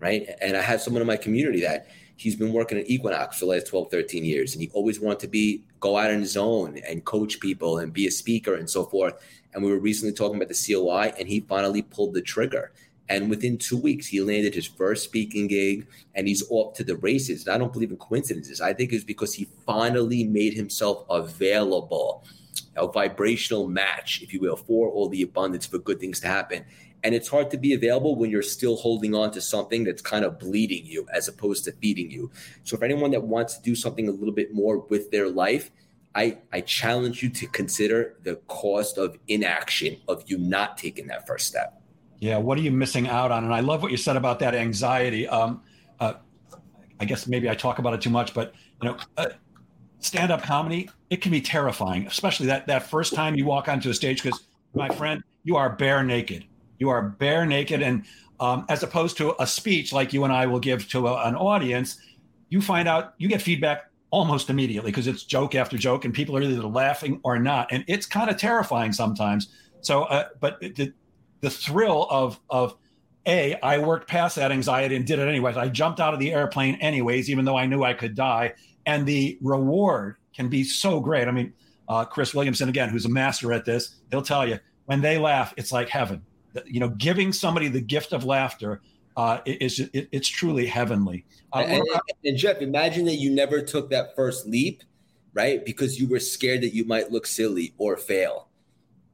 [0.00, 0.28] Right.
[0.40, 1.86] And I have someone in my community that
[2.22, 5.18] he's been working at Equinox for the last 12, 13 years, and he always wanted
[5.20, 8.70] to be go out on his own and coach people and be a speaker and
[8.70, 9.14] so forth.
[9.52, 12.72] And we were recently talking about the COI, and he finally pulled the trigger.
[13.08, 16.96] And within two weeks, he landed his first speaking gig and he's off to the
[16.96, 17.46] races.
[17.46, 18.62] And I don't believe in coincidences.
[18.62, 22.24] I think it's because he finally made himself available,
[22.76, 26.64] a vibrational match, if you will, for all the abundance for good things to happen.
[27.04, 30.24] And it's hard to be available when you're still holding on to something that's kind
[30.24, 32.30] of bleeding you as opposed to feeding you.
[32.62, 35.70] So, for anyone that wants to do something a little bit more with their life,
[36.14, 41.26] I, I challenge you to consider the cost of inaction, of you not taking that
[41.26, 41.80] first step.
[42.20, 43.44] Yeah, what are you missing out on?
[43.44, 45.26] And I love what you said about that anxiety.
[45.26, 45.62] Um,
[45.98, 46.14] uh,
[47.00, 49.30] I guess maybe I talk about it too much, but you know, uh,
[49.98, 53.94] stand-up comedy it can be terrifying, especially that that first time you walk onto a
[53.94, 54.22] stage.
[54.22, 56.44] Because my friend, you are bare naked.
[56.82, 58.04] You are bare naked, and
[58.40, 61.36] um, as opposed to a speech like you and I will give to a, an
[61.36, 61.96] audience,
[62.48, 66.36] you find out you get feedback almost immediately because it's joke after joke, and people
[66.36, 69.46] are either laughing or not, and it's kind of terrifying sometimes.
[69.80, 70.92] So, uh, but the,
[71.40, 72.76] the thrill of of
[73.28, 75.56] a I worked past that anxiety and did it anyways.
[75.56, 78.54] I jumped out of the airplane anyways, even though I knew I could die.
[78.86, 81.28] And the reward can be so great.
[81.28, 81.52] I mean,
[81.88, 85.54] uh, Chris Williamson again, who's a master at this, he'll tell you when they laugh,
[85.56, 86.22] it's like heaven.
[86.66, 88.80] You know, giving somebody the gift of laughter
[89.16, 91.24] uh, is it, it's truly heavenly.
[91.52, 94.82] Uh, and, and, and Jeff, imagine that you never took that first leap,
[95.34, 95.64] right?
[95.64, 98.48] Because you were scared that you might look silly or fail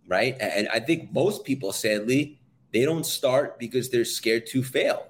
[0.08, 0.36] right?
[0.40, 2.40] And I think most people, sadly,
[2.72, 5.06] they don't start because they're scared to fail.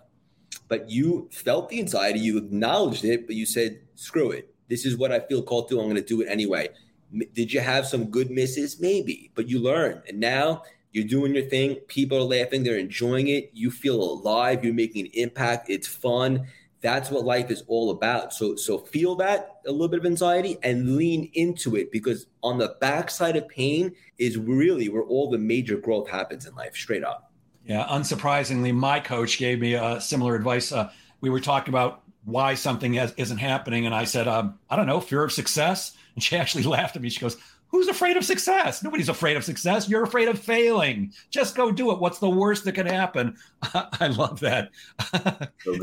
[0.66, 4.54] But you felt the anxiety, you acknowledged it, but you said, screw it.
[4.68, 5.80] This is what I feel called to.
[5.80, 6.68] I'm going to do it anyway.
[7.32, 8.80] Did you have some good misses?
[8.80, 10.02] Maybe, but you learned.
[10.08, 10.62] And now
[10.92, 11.76] you're doing your thing.
[11.86, 13.50] People are laughing, they're enjoying it.
[13.52, 15.70] You feel alive, you're making an impact.
[15.70, 16.46] It's fun
[16.80, 18.32] that's what life is all about.
[18.32, 22.58] So so feel that a little bit of anxiety and lean into it because on
[22.58, 27.04] the backside of pain is really where all the major growth happens in life, straight
[27.04, 27.32] up.
[27.64, 30.72] Yeah, unsurprisingly, my coach gave me uh, similar advice.
[30.72, 34.76] Uh, we were talking about why something has, isn't happening, and I said, um, I
[34.76, 35.92] don't know, fear of success.
[36.14, 37.10] And she actually laughed at me.
[37.10, 37.36] She goes,
[37.68, 38.82] Who's afraid of success?
[38.82, 39.88] Nobody's afraid of success.
[39.88, 41.12] You're afraid of failing.
[41.30, 41.98] Just go do it.
[41.98, 43.36] What's the worst that can happen?
[43.74, 44.70] I love that.
[45.64, 45.76] So.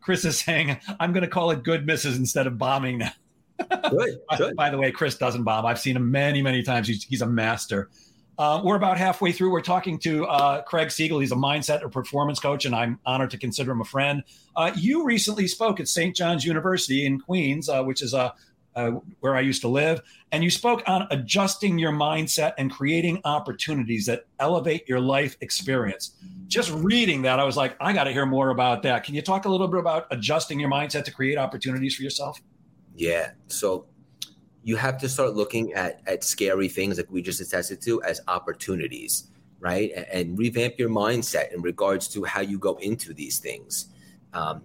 [0.00, 3.12] Chris is saying, I'm going to call it good misses instead of bombing now.
[3.90, 4.56] good, good.
[4.56, 5.66] By the way, Chris doesn't bomb.
[5.66, 6.88] I've seen him many, many times.
[6.88, 7.90] He's, he's a master.
[8.38, 9.50] Uh, we're about halfway through.
[9.50, 11.20] We're talking to uh, Craig Siegel.
[11.20, 14.22] He's a mindset or performance coach, and I'm honored to consider him a friend.
[14.54, 16.14] Uh, you recently spoke at St.
[16.14, 18.34] John's University in Queens, uh, which is a
[18.76, 20.02] uh, where I used to live.
[20.32, 26.12] And you spoke on adjusting your mindset and creating opportunities that elevate your life experience.
[26.46, 29.02] Just reading that, I was like, I got to hear more about that.
[29.02, 32.38] Can you talk a little bit about adjusting your mindset to create opportunities for yourself?
[32.94, 33.30] Yeah.
[33.48, 33.86] So
[34.62, 38.20] you have to start looking at, at scary things like we just attested to as
[38.28, 39.90] opportunities, right?
[39.96, 43.86] And, and revamp your mindset in regards to how you go into these things.
[44.34, 44.62] Um,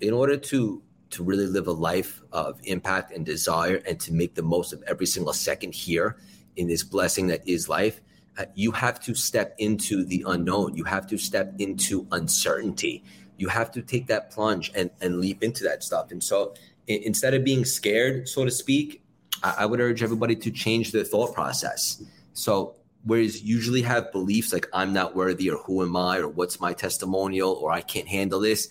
[0.00, 0.82] in order to
[1.12, 4.82] to really live a life of impact and desire and to make the most of
[4.86, 6.16] every single second here
[6.56, 8.00] in this blessing that is life,
[8.38, 10.74] uh, you have to step into the unknown.
[10.74, 13.04] You have to step into uncertainty.
[13.36, 16.10] You have to take that plunge and, and leap into that stuff.
[16.10, 16.54] And so
[16.86, 19.02] instead of being scared, so to speak,
[19.42, 22.02] I-, I would urge everybody to change their thought process.
[22.32, 26.60] So whereas usually have beliefs like I'm not worthy or who am I or what's
[26.60, 28.68] my testimonial or I can't handle this,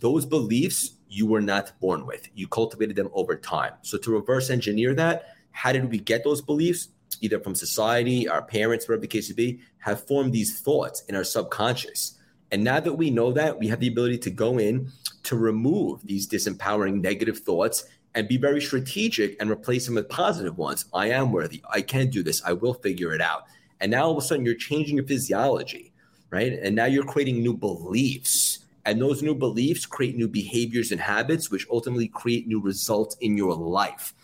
[0.00, 2.26] those beliefs you were not born with.
[2.34, 3.74] You cultivated them over time.
[3.82, 6.88] So to reverse engineer that, how did we get those beliefs?
[7.20, 11.14] Either from society, our parents, whatever the case may be, have formed these thoughts in
[11.14, 12.18] our subconscious.
[12.50, 14.90] And now that we know that, we have the ability to go in
[15.24, 17.84] to remove these disempowering negative thoughts
[18.14, 20.86] and be very strategic and replace them with positive ones.
[20.94, 21.62] I am worthy.
[21.70, 22.42] I can do this.
[22.44, 23.44] I will figure it out.
[23.80, 25.92] And now all of a sudden you're changing your physiology,
[26.30, 26.52] right?
[26.52, 28.61] And now you're creating new beliefs.
[28.84, 33.36] And those new beliefs create new behaviors and habits, which ultimately create new results in
[33.36, 34.14] your life.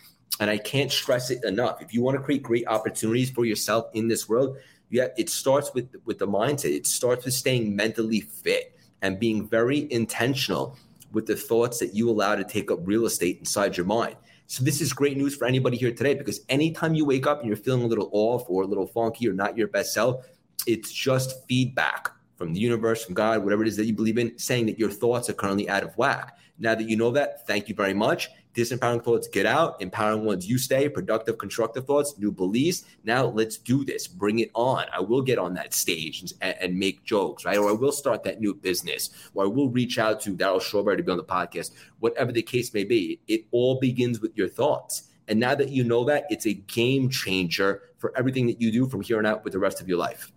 [0.40, 1.80] And I can't stress it enough.
[1.80, 4.56] If you want to create great opportunities for yourself in this world,
[4.90, 6.74] yeah, it starts with with the mindset.
[6.74, 10.76] It starts with staying mentally fit and being very intentional
[11.12, 14.16] with the thoughts that you allow to take up real estate inside your mind.
[14.46, 17.48] So this is great news for anybody here today because anytime you wake up and
[17.48, 20.26] you're feeling a little off or a little funky or not your best self,
[20.66, 24.39] it's just feedback from the universe, from God, whatever it is that you believe in,
[24.39, 26.39] saying that your thoughts are currently out of whack.
[26.61, 28.30] Now that you know that, thank you very much.
[28.55, 32.84] Disempowering thoughts get out, empowering ones you stay, productive, constructive thoughts, new beliefs.
[33.05, 34.07] Now let's do this.
[34.07, 34.86] Bring it on.
[34.93, 37.59] I will get on that stage and, and make jokes, right?
[37.59, 40.97] Or I will start that new business, or I will reach out to Darryl Strawberry
[40.97, 43.20] to be on the podcast, whatever the case may be.
[43.26, 45.05] It all begins with your thoughts.
[45.26, 48.89] And now that you know that, it's a game changer for everything that you do
[48.89, 50.32] from here on out with the rest of your life.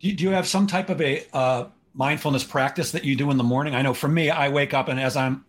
[0.00, 3.30] Do you, do you have some type of a uh, mindfulness practice that you do
[3.30, 3.74] in the morning?
[3.74, 5.44] I know for me, I wake up and as I'm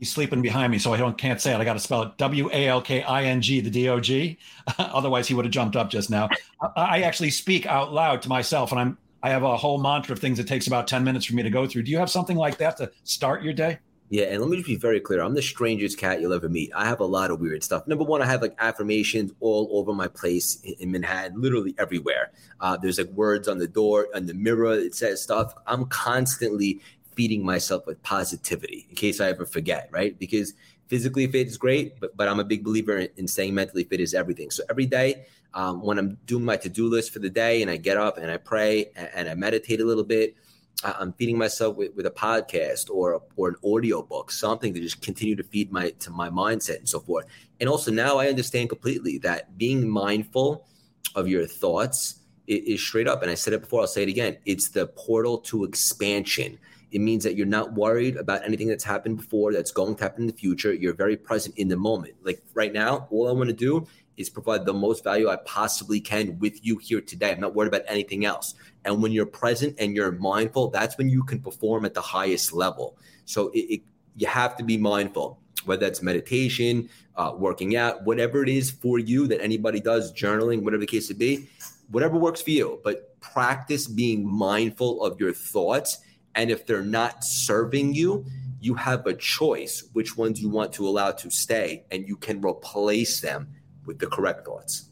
[0.00, 1.58] he's sleeping behind me, so I don't can't say it.
[1.58, 4.00] I got to spell it W A L K I N G, the D O
[4.00, 4.38] G.
[4.78, 6.28] Otherwise, he would have jumped up just now.
[6.76, 10.18] I actually speak out loud to myself, and I'm I have a whole mantra of
[10.18, 11.84] things It takes about ten minutes for me to go through.
[11.84, 13.78] Do you have something like that to start your day?
[14.12, 15.20] Yeah, and let me just be very clear.
[15.20, 16.72] I'm the strangest cat you'll ever meet.
[16.74, 17.86] I have a lot of weird stuff.
[17.86, 22.32] Number one, I have like affirmations all over my place in Manhattan, literally everywhere.
[22.58, 24.74] Uh, there's like words on the door, on the mirror.
[24.74, 25.54] It says stuff.
[25.64, 26.80] I'm constantly
[27.14, 30.18] feeding myself with positivity in case I ever forget, right?
[30.18, 30.54] Because
[30.88, 34.00] physically fit is great, but, but I'm a big believer in, in staying mentally fit
[34.00, 34.50] is everything.
[34.50, 37.70] So every day, um, when I'm doing my to do list for the day and
[37.70, 40.34] I get up and I pray and, and I meditate a little bit,
[40.82, 44.80] I'm feeding myself with, with a podcast or a, or an audio book, something to
[44.80, 47.26] just continue to feed my to my mindset and so forth.
[47.60, 50.66] And also now I understand completely that being mindful
[51.14, 53.22] of your thoughts is, is straight up.
[53.22, 54.38] And I said it before, I'll say it again.
[54.46, 56.58] It's the portal to expansion.
[56.92, 60.22] It means that you're not worried about anything that's happened before, that's going to happen
[60.22, 60.72] in the future.
[60.72, 62.14] You're very present in the moment.
[62.22, 63.86] Like right now, all I want to do
[64.20, 67.32] is provide the most value I possibly can with you here today.
[67.32, 68.54] I'm not worried about anything else.
[68.84, 72.52] And when you're present and you're mindful, that's when you can perform at the highest
[72.52, 72.98] level.
[73.24, 73.80] So it, it,
[74.16, 78.98] you have to be mindful, whether that's meditation, uh, working out, whatever it is for
[78.98, 81.48] you that anybody does, journaling, whatever the case may be,
[81.90, 82.80] whatever works for you.
[82.84, 85.98] But practice being mindful of your thoughts.
[86.34, 88.26] And if they're not serving you,
[88.60, 92.42] you have a choice which ones you want to allow to stay, and you can
[92.42, 93.48] replace them
[93.86, 94.90] with the correct thoughts.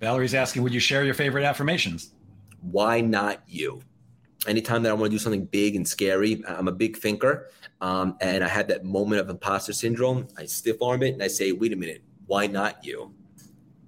[0.00, 2.12] Valerie's asking, would you share your favorite affirmations?
[2.60, 3.80] why not you?
[4.46, 7.50] Anytime that I want to do something big and scary, I'm a big thinker.
[7.80, 10.28] Um, and I had that moment of imposter syndrome.
[10.36, 13.12] I stiff arm it and I say, wait a minute, why not you?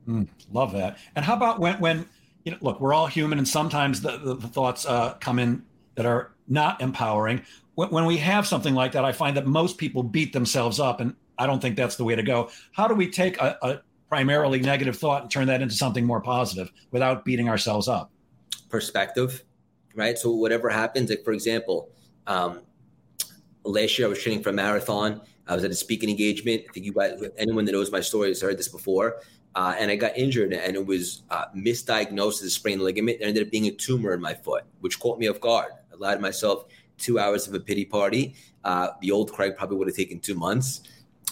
[0.08, 0.98] Mm, love that.
[1.14, 2.06] And how about when, when,
[2.44, 5.64] you know, look, we're all human and sometimes the, the, the thoughts uh, come in
[5.94, 7.42] that are not empowering.
[7.74, 11.00] When, when we have something like that, I find that most people beat themselves up.
[11.00, 12.50] And I don't think that's the way to go.
[12.72, 13.80] How do we take a, a
[14.10, 18.10] primarily negative thought and turn that into something more positive without beating ourselves up?
[18.70, 19.44] perspective,
[19.94, 20.16] right?
[20.16, 21.90] So whatever happens, like for example,
[22.26, 22.62] um,
[23.64, 25.20] last year I was training for a marathon.
[25.46, 26.62] I was at a speaking engagement.
[26.68, 29.16] I think you guys, anyone that knows my story has heard this before.
[29.56, 33.20] Uh, and I got injured, and it was uh, misdiagnosed as a sprained ligament.
[33.20, 35.72] It ended up being a tumor in my foot, which caught me off guard.
[35.90, 36.66] I allowed myself
[36.98, 38.36] two hours of a pity party.
[38.62, 40.82] Uh, the old Craig probably would have taken two months.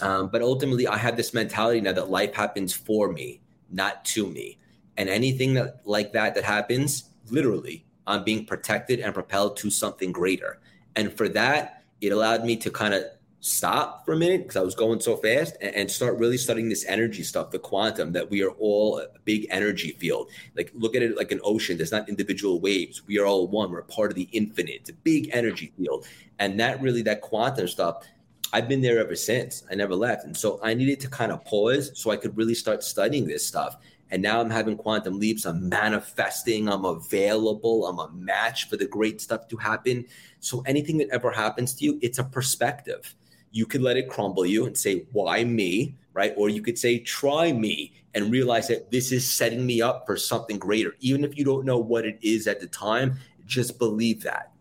[0.00, 3.40] Um, but ultimately, I have this mentality now that life happens for me,
[3.70, 4.58] not to me.
[4.96, 10.12] And anything that like that that happens, literally I'm being protected and propelled to something
[10.12, 10.58] greater.
[10.96, 13.04] And for that, it allowed me to kind of
[13.40, 16.68] stop for a minute because I was going so fast and, and, start really studying
[16.68, 20.30] this energy stuff, the quantum, that we are all a big energy field.
[20.56, 21.76] Like look at it like an ocean.
[21.76, 23.06] There's not individual waves.
[23.06, 23.70] We are all one.
[23.70, 24.74] We're part of the infinite.
[24.74, 26.06] It's a big energy field.
[26.40, 28.04] And that really, that quantum stuff,
[28.52, 29.64] I've been there ever since.
[29.70, 30.24] I never left.
[30.24, 33.46] And so I needed to kind of pause so I could really start studying this
[33.46, 33.76] stuff.
[34.10, 35.44] And now I'm having quantum leaps.
[35.44, 36.68] I'm manifesting.
[36.68, 37.86] I'm available.
[37.86, 40.06] I'm a match for the great stuff to happen.
[40.40, 43.14] So anything that ever happens to you, it's a perspective.
[43.50, 45.96] you could let it crumble you and say, why me?
[46.12, 46.34] Right.
[46.36, 50.16] Or you could say, try me and realize that this is setting me up for
[50.16, 50.94] something greater.
[51.00, 54.52] Even if you don't know what it is at the time, just believe that.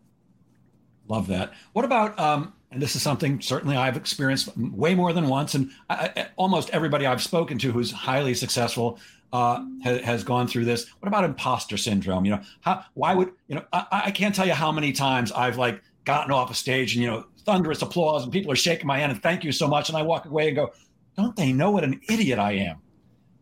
[1.07, 1.53] Love that.
[1.73, 5.71] What about, um, and this is something certainly I've experienced way more than once, and
[5.89, 8.99] I, almost everybody I've spoken to who's highly successful
[9.33, 10.87] uh, has, has, gone through this.
[10.99, 12.23] What about imposter syndrome?
[12.23, 13.65] You know, how, why would you know?
[13.73, 17.03] I, I, can't tell you how many times I've like gotten off a stage and
[17.03, 19.89] you know thunderous applause and people are shaking my hand and thank you so much,
[19.89, 20.71] and I walk away and go,
[21.17, 22.77] don't they know what an idiot I am?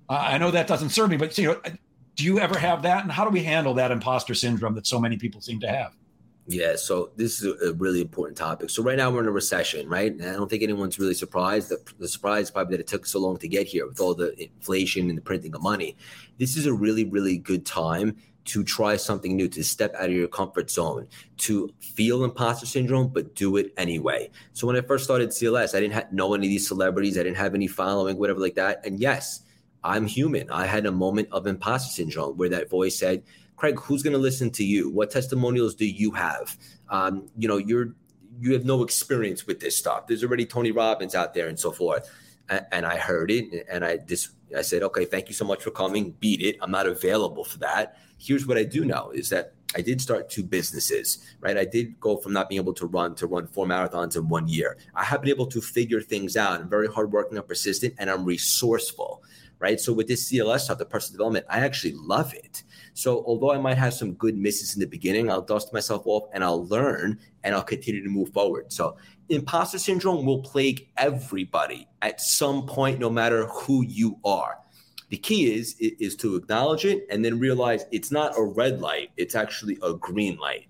[0.07, 1.61] Uh, I know that doesn't serve me, but you know,
[2.15, 4.97] do you ever have that, and how do we handle that imposter syndrome that so
[4.97, 5.91] many people seem to have?
[6.48, 8.70] Yeah, so this is a really important topic.
[8.70, 10.12] So right now we're in a recession, right?
[10.12, 11.70] And I don't think anyone's really surprised.
[11.70, 14.14] The, the surprise is probably that it took so long to get here with all
[14.14, 15.98] the inflation and the printing of money.
[16.38, 20.12] This is a really, really good time to try something new, to step out of
[20.12, 24.30] your comfort zone, to feel imposter syndrome, but do it anyway.
[24.54, 27.18] So when I first started CLS, I didn't know any of these celebrities.
[27.18, 28.86] I didn't have any following, whatever like that.
[28.86, 29.41] And yes,
[29.84, 30.52] I'm human.
[30.52, 33.24] I had a moment of imposter syndrome where that voice said,
[33.56, 34.89] Craig, who's going to listen to you?
[34.89, 36.58] What testimonials do you have?
[36.89, 37.93] Um, you know, you're
[38.39, 40.08] you have no experience with this stuff.
[40.08, 42.10] There's already Tony Robbins out there and so forth.
[42.49, 45.64] And, and I heard it, and I just I said, okay, thank you so much
[45.64, 46.12] for coming.
[46.20, 46.58] Beat it.
[46.62, 47.97] I'm not available for that.
[48.18, 51.58] Here's what I do know is that I did start two businesses, right?
[51.58, 54.47] I did go from not being able to run to run four marathons in one
[54.47, 54.78] year.
[54.93, 56.62] I have been able to figure things out.
[56.62, 59.24] I'm very hardworking, I'm persistent, and I'm resourceful,
[59.60, 59.80] right?
[59.80, 62.64] So with this CLS stuff, the personal development, I actually love it.
[62.96, 66.30] So although I might have some good misses in the beginning, I'll dust myself off
[66.34, 68.72] and I'll learn and I'll continue to move forward.
[68.72, 68.96] So
[69.28, 74.60] imposter syndrome will plague everybody at some point, no matter who you are.
[75.10, 79.12] The key is is to acknowledge it and then realize it's not a red light;
[79.18, 80.68] it's actually a green light.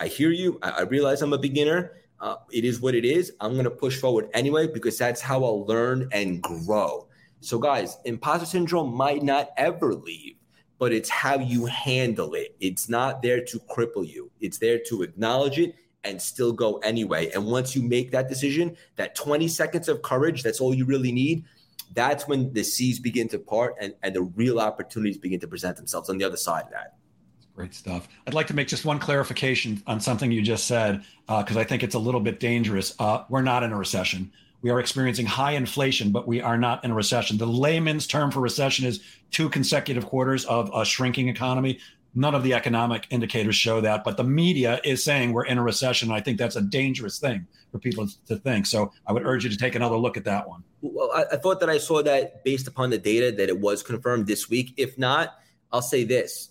[0.00, 0.58] I hear you.
[0.62, 1.92] I, realize I'm a beginner.
[2.20, 3.32] Uh, it is what it is.
[3.40, 7.06] I'm going to push forward anyway because that's how I'll learn and grow.
[7.40, 10.35] So, guys, imposter syndrome might not ever leave
[10.78, 12.54] but it's how you handle it.
[12.60, 15.74] It's not there to cripple you, it's there to acknowledge it
[16.04, 17.30] and still go anyway.
[17.30, 21.12] And once you make that decision, that 20 seconds of courage, that's all you really
[21.12, 21.44] need.
[21.94, 25.76] That's when the seas begin to part and, and the real opportunities begin to present
[25.76, 26.94] themselves on the other side of that.
[27.54, 28.06] Great stuff.
[28.26, 31.64] I'd like to make just one clarification on something you just said, because uh, I
[31.64, 32.94] think it's a little bit dangerous.
[32.98, 34.30] Uh, we're not in a recession.
[34.66, 37.38] We are experiencing high inflation, but we are not in a recession.
[37.38, 39.00] The layman's term for recession is
[39.30, 41.78] two consecutive quarters of a shrinking economy.
[42.16, 45.62] None of the economic indicators show that, but the media is saying we're in a
[45.62, 46.08] recession.
[46.08, 48.66] And I think that's a dangerous thing for people to think.
[48.66, 50.64] So I would urge you to take another look at that one.
[50.82, 53.84] Well, I, I thought that I saw that based upon the data that it was
[53.84, 54.74] confirmed this week.
[54.76, 55.38] If not,
[55.70, 56.50] I'll say this: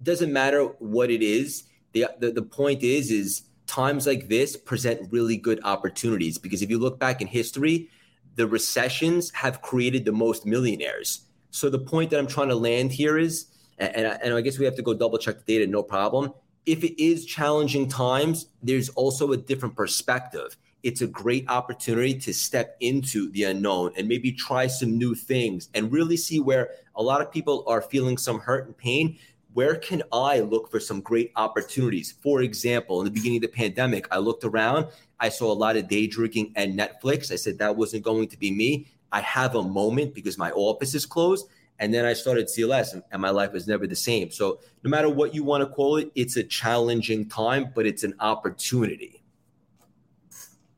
[0.00, 1.64] it doesn't matter what it is.
[1.92, 3.42] the the, the point is is
[3.72, 7.88] times like this present really good opportunities because if you look back in history,
[8.36, 11.22] the recessions have created the most millionaires.
[11.50, 13.46] So the point that I'm trying to land here is,
[13.78, 16.34] and, and I guess we have to go double check the data, no problem.
[16.66, 20.56] If it is challenging times, there's also a different perspective.
[20.82, 25.70] It's a great opportunity to step into the unknown and maybe try some new things
[25.72, 29.18] and really see where a lot of people are feeling some hurt and pain
[29.54, 32.14] where can I look for some great opportunities?
[32.22, 34.86] For example, in the beginning of the pandemic, I looked around,
[35.20, 37.30] I saw a lot of day drinking and Netflix.
[37.30, 38.86] I said that wasn't going to be me.
[39.12, 41.46] I have a moment because my office is closed.
[41.78, 44.30] And then I started CLS and, my life was never the same.
[44.30, 48.04] So no matter what you want to call it, it's a challenging time, but it's
[48.04, 49.22] an opportunity.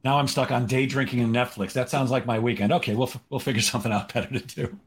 [0.02, 1.72] Now I'm stuck on day drinking and Netflix.
[1.72, 2.72] That sounds like my weekend.
[2.72, 4.78] Okay, we'll we'll figure something out better to do.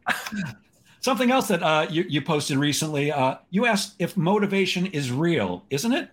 [1.07, 5.63] Something else that uh, you, you, posted recently, uh, you asked if motivation is real,
[5.69, 6.09] isn't it?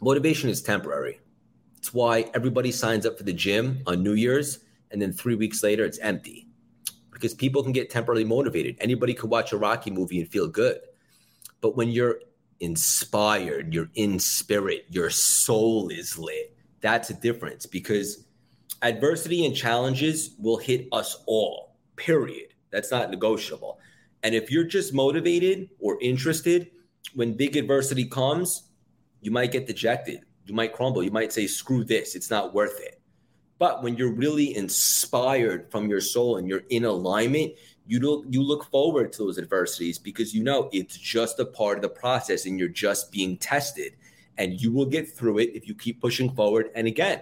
[0.00, 1.18] Motivation is temporary.
[1.76, 4.60] It's why everybody signs up for the gym on New Year's
[4.92, 6.46] and then three weeks later it's empty
[7.10, 8.76] because people can get temporarily motivated.
[8.78, 10.78] Anybody could watch a Rocky movie and feel good.
[11.60, 12.20] But when you're
[12.60, 18.26] inspired, you're in spirit, your soul is lit, that's a difference because
[18.82, 23.78] adversity and challenges will hit us all, period that's not negotiable.
[24.24, 26.70] And if you're just motivated or interested,
[27.14, 28.64] when big adversity comes,
[29.20, 30.20] you might get dejected.
[30.44, 31.02] You might crumble.
[31.02, 33.00] You might say, screw this, it's not worth it.
[33.58, 37.52] But when you're really inspired from your soul and you're in alignment,
[37.86, 41.76] you look you look forward to those adversities because you know it's just a part
[41.76, 43.92] of the process and you're just being tested
[44.38, 46.70] and you will get through it if you keep pushing forward.
[46.74, 47.20] And again,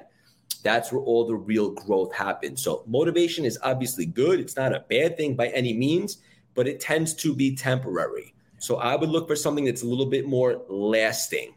[0.63, 2.63] that's where all the real growth happens.
[2.63, 4.41] So, motivation is obviously good.
[4.41, 6.19] It's not a bad thing by any means,
[6.55, 8.35] but it tends to be temporary.
[8.59, 11.55] So, I would look for something that's a little bit more lasting.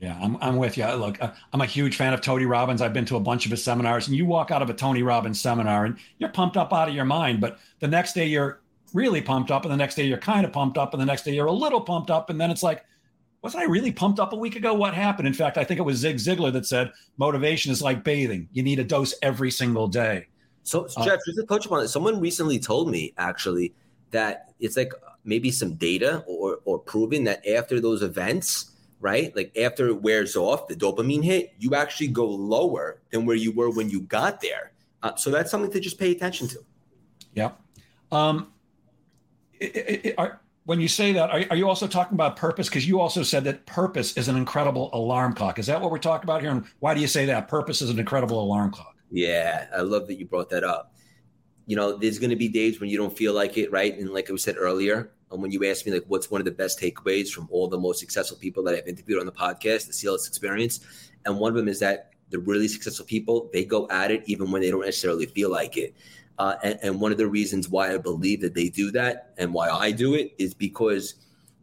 [0.00, 0.86] Yeah, I'm, I'm with you.
[0.86, 2.82] Look, uh, I'm a huge fan of Tony Robbins.
[2.82, 5.02] I've been to a bunch of his seminars, and you walk out of a Tony
[5.02, 7.40] Robbins seminar and you're pumped up out of your mind.
[7.40, 8.60] But the next day you're
[8.92, 11.22] really pumped up, and the next day you're kind of pumped up, and the next
[11.22, 12.84] day you're a little pumped up, and then it's like,
[13.44, 14.72] wasn't I really pumped up a week ago?
[14.72, 15.28] What happened?
[15.28, 18.48] In fact, I think it was Zig Ziglar that said motivation is like bathing.
[18.52, 20.28] You need a dose every single day.
[20.62, 23.74] So, uh, Jeff, just to touch upon it, someone recently told me actually
[24.12, 24.92] that it's like
[25.24, 29.36] maybe some data or or proving that after those events, right?
[29.36, 33.52] Like after it wears off, the dopamine hit, you actually go lower than where you
[33.52, 34.72] were when you got there.
[35.02, 36.64] Uh, so that's something to just pay attention to.
[37.34, 37.50] Yeah.
[38.10, 38.54] Um,
[39.60, 42.68] it, it, it, are, when you say that, are, are you also talking about purpose?
[42.68, 45.58] Because you also said that purpose is an incredible alarm clock.
[45.58, 46.50] Is that what we're talking about here?
[46.50, 47.48] And why do you say that?
[47.48, 48.96] Purpose is an incredible alarm clock.
[49.10, 50.94] Yeah, I love that you brought that up.
[51.66, 53.96] You know, there's going to be days when you don't feel like it, right?
[53.96, 56.50] And like I said earlier, and when you asked me like what's one of the
[56.50, 59.92] best takeaways from all the most successful people that I've interviewed on the podcast, the
[59.92, 64.10] CLS experience, and one of them is that the really successful people they go at
[64.10, 65.94] it even when they don't necessarily feel like it.
[66.38, 69.54] Uh, and, and one of the reasons why I believe that they do that and
[69.54, 71.14] why I do it is because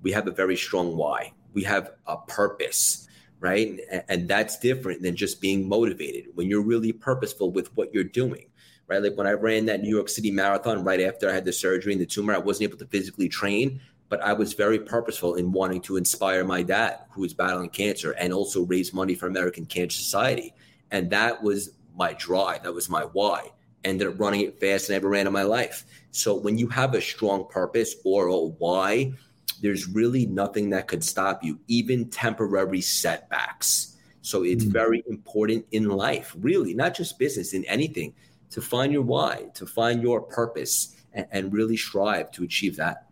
[0.02, 1.34] we have a very strong why.
[1.54, 3.08] We have a purpose,
[3.40, 3.80] right?
[3.92, 6.28] And, and that's different than just being motivated.
[6.36, 8.46] When you're really purposeful with what you're doing,
[8.88, 9.04] right?
[9.04, 11.92] Like when I ran that New York City marathon right after I had the surgery
[11.92, 15.52] and the tumor, I wasn't able to physically train, but I was very purposeful in
[15.52, 19.66] wanting to inspire my dad, who is battling cancer, and also raise money for American
[19.66, 20.54] Cancer Society.
[20.92, 22.64] And that was my drive.
[22.64, 23.52] That was my why
[23.84, 25.86] ended up running it fast than I ever ran in my life.
[26.12, 29.14] So when you have a strong purpose or a why,
[29.62, 33.98] there's really nothing that could stop you, even temporary setbacks.
[34.22, 34.74] So it's mm-hmm.
[34.74, 38.14] very important in life, really, not just business, in anything,
[38.52, 43.08] to find your why, to find your purpose, and, and really strive to achieve that.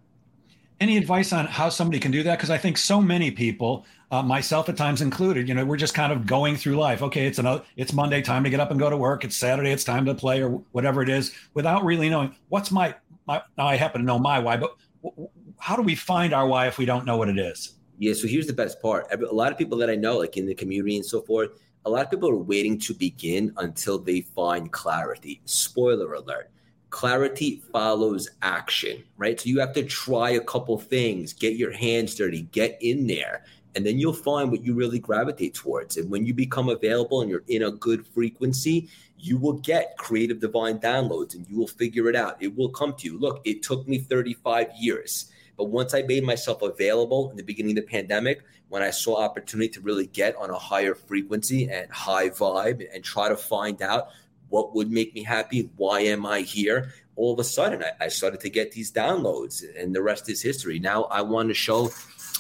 [0.80, 2.38] Any advice on how somebody can do that?
[2.38, 5.48] Because I think so many people uh, myself at times included.
[5.48, 7.02] You know, we're just kind of going through life.
[7.02, 9.24] Okay, it's another, it's Monday, time to get up and go to work.
[9.24, 12.96] It's Saturday, it's time to play or whatever it is, without really knowing what's my
[13.28, 13.42] my.
[13.58, 16.68] Now I happen to know my why, but w- how do we find our why
[16.68, 17.74] if we don't know what it is?
[17.98, 19.08] Yeah, so here's the best part.
[19.12, 21.50] A lot of people that I know, like in the community and so forth,
[21.86, 25.42] a lot of people are waiting to begin until they find clarity.
[25.46, 26.50] Spoiler alert
[26.90, 29.40] clarity follows action, right?
[29.40, 33.46] So you have to try a couple things, get your hands dirty, get in there
[33.76, 35.98] and then you'll find what you really gravitate towards.
[35.98, 40.40] And when you become available and you're in a good frequency, you will get creative
[40.40, 42.38] divine downloads and you will figure it out.
[42.42, 43.20] It will come to you.
[43.20, 45.32] Look, it took me 35 years.
[45.58, 49.22] But once I made myself available in the beginning of the pandemic, when I saw
[49.22, 53.82] opportunity to really get on a higher frequency and high vibe and try to find
[53.82, 54.10] out
[54.50, 56.94] what would make me happy, why am I here?
[57.16, 60.42] All of a sudden, I, I started to get these downloads, and the rest is
[60.42, 60.80] history.
[60.80, 61.90] Now I want to show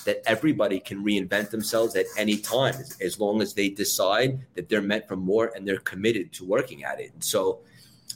[0.05, 4.69] that everybody can reinvent themselves at any time as, as, long as they decide that
[4.69, 7.11] they're meant for more and they're committed to working at it.
[7.19, 7.61] So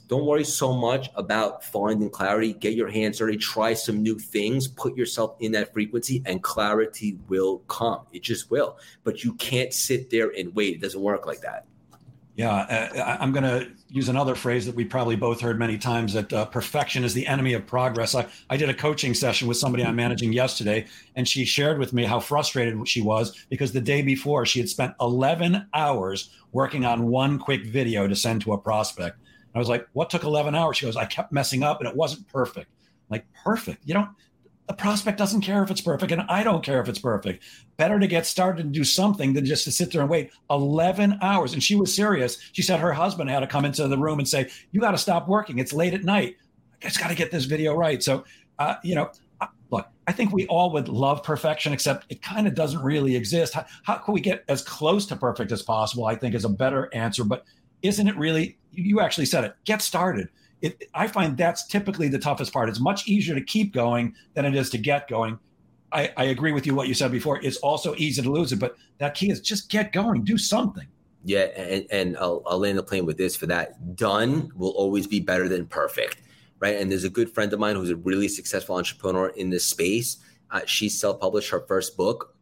[0.08, 2.54] don't worry so much about finding clarity.
[2.54, 7.18] Get your hands dirty, try some new things, put yourself in that frequency, and clarity
[7.28, 8.02] will come.
[8.12, 8.78] It just will.
[9.04, 10.76] But you can't sit there and wait.
[10.76, 11.66] It doesn't work like that.
[12.36, 16.14] Yeah, uh, I'm going to use another phrase that we probably both heard many times
[16.14, 18.16] that uh, perfection is the enemy of progress.
[18.16, 21.94] I, I did a coaching session with somebody I'm managing yesterday, and she shared with
[21.94, 26.86] me how frustrated she was because the day before she had spent 11 hours working
[26.86, 29.20] on one quick video to send to a prospect.
[29.54, 30.78] I was like, What took 11 hours?
[30.78, 32.72] She goes, I kept messing up and it wasn't perfect.
[32.72, 33.84] I'm like, perfect.
[33.86, 34.10] You don't,
[34.68, 37.44] the prospect doesn't care if it's perfect and i don't care if it's perfect.
[37.78, 41.20] Better to get started and do something than just to sit there and wait 11
[41.22, 41.54] hours.
[41.54, 42.38] And she was serious.
[42.54, 44.98] She said her husband had to come into the room and say you got to
[44.98, 45.60] stop working.
[45.60, 46.38] It's late at night.
[46.82, 48.02] I just got to get this video right.
[48.02, 48.24] So
[48.60, 49.12] uh, you know
[49.72, 53.54] look i think we all would love perfection except it kind of doesn't really exist.
[53.54, 56.50] How, how can we get as close to perfect as possible i think is a
[56.50, 57.24] better answer.
[57.24, 57.46] But
[57.82, 60.30] isn't it really you actually said it get started
[60.64, 62.70] it, I find that's typically the toughest part.
[62.70, 65.38] It's much easier to keep going than it is to get going.
[65.92, 67.44] I, I agree with you what you said before.
[67.44, 70.88] It's also easy to lose it, but that key is just get going, do something.
[71.26, 73.96] Yeah, and, and I'll, I'll land the plane with this for that.
[73.96, 76.22] Done will always be better than perfect,
[76.60, 76.78] right?
[76.78, 80.18] And there's a good friend of mine who's a really successful entrepreneur in this space.
[80.50, 82.36] Uh, she self published her first book.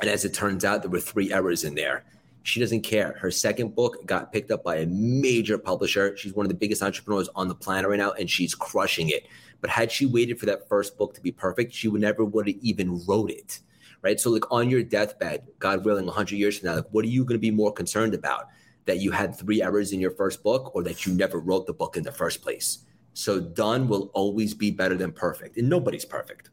[0.00, 2.04] And as it turns out, there were three errors in there.
[2.44, 3.16] She doesn't care.
[3.18, 6.14] Her second book got picked up by a major publisher.
[6.14, 9.26] She's one of the biggest entrepreneurs on the planet right now, and she's crushing it.
[9.62, 12.46] But had she waited for that first book to be perfect, she would never would
[12.46, 13.60] have even wrote it.
[14.02, 14.20] Right.
[14.20, 17.24] So, like on your deathbed, God willing, 100 years from now, like, what are you
[17.24, 18.48] going to be more concerned about?
[18.84, 21.72] That you had three errors in your first book or that you never wrote the
[21.72, 22.80] book in the first place?
[23.14, 25.56] So, done will always be better than perfect.
[25.56, 26.50] And nobody's perfect.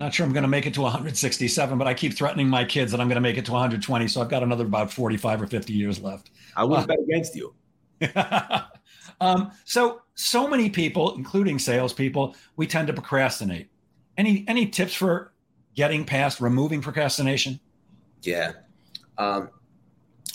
[0.00, 2.90] Not sure I'm going to make it to 167, but I keep threatening my kids
[2.90, 4.08] that I'm going to make it to 120.
[4.08, 6.30] So I've got another about 45 or 50 years left.
[6.56, 7.54] I would uh, bet against you.
[9.20, 13.68] um, so, so many people, including salespeople, we tend to procrastinate.
[14.16, 15.32] Any any tips for
[15.74, 17.60] getting past removing procrastination?
[18.22, 18.52] Yeah,
[19.18, 19.50] um,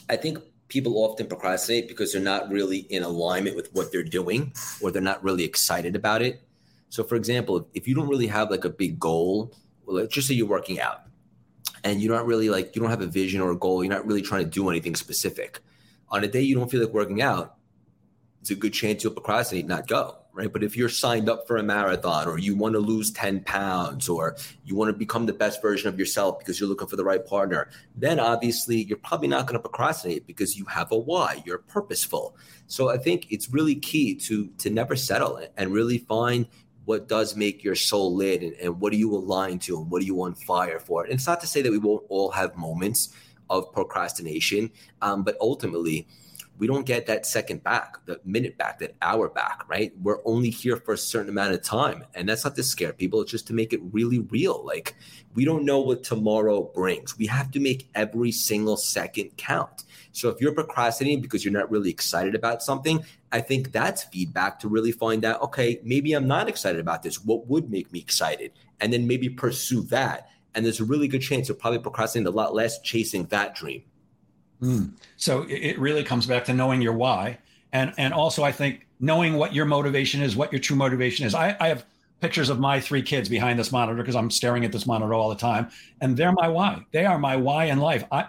[0.09, 0.39] I think
[0.69, 5.01] people often procrastinate because they're not really in alignment with what they're doing, or they're
[5.01, 6.44] not really excited about it.
[6.89, 9.53] So, for example, if you don't really have like a big goal,
[9.85, 11.01] well, let's just say you're working out
[11.83, 14.05] and you're not really like, you don't have a vision or a goal, you're not
[14.05, 15.59] really trying to do anything specific.
[16.09, 17.57] On a day you don't feel like working out,
[18.45, 20.53] it's a good chance you'll procrastinate, not go, right?
[20.53, 24.07] But if you're signed up for a marathon or you want to lose 10 pounds
[24.07, 27.03] or you want to become the best version of yourself because you're looking for the
[27.03, 31.41] right partner, then obviously you're probably not going to procrastinate because you have a why,
[31.43, 32.37] you're purposeful.
[32.67, 36.47] So I think it's really key to to never settle and really find
[36.85, 40.01] what does make your soul lit and, and what are you aligned to and what
[40.01, 41.03] are you on fire for.
[41.03, 43.09] And it's not to say that we won't all have moments
[43.49, 44.71] of procrastination,
[45.01, 46.07] um, but ultimately,
[46.57, 49.91] we don't get that second back, the minute back, that hour back, right?
[50.01, 52.05] We're only here for a certain amount of time.
[52.13, 54.63] And that's not to scare people, it's just to make it really real.
[54.65, 54.95] Like,
[55.33, 57.17] we don't know what tomorrow brings.
[57.17, 59.83] We have to make every single second count.
[60.15, 64.59] So if you're procrastinating because you're not really excited about something, I think that's feedback
[64.59, 67.23] to really find out, okay, maybe I'm not excited about this.
[67.23, 68.51] What would make me excited?
[68.79, 70.29] And then maybe pursue that.
[70.53, 73.83] And there's a really good chance you'll probably procrastinate a lot less chasing that dream.
[74.61, 74.91] Mm.
[75.17, 77.39] So it really comes back to knowing your why.
[77.73, 81.35] And, and also, I think knowing what your motivation is, what your true motivation is.
[81.35, 81.85] I, I have
[82.21, 85.27] pictures of my three kids behind this monitor because I'm staring at this monitor all
[85.27, 86.85] the time, and they're my why.
[86.91, 88.05] They are my why in life.
[88.11, 88.27] I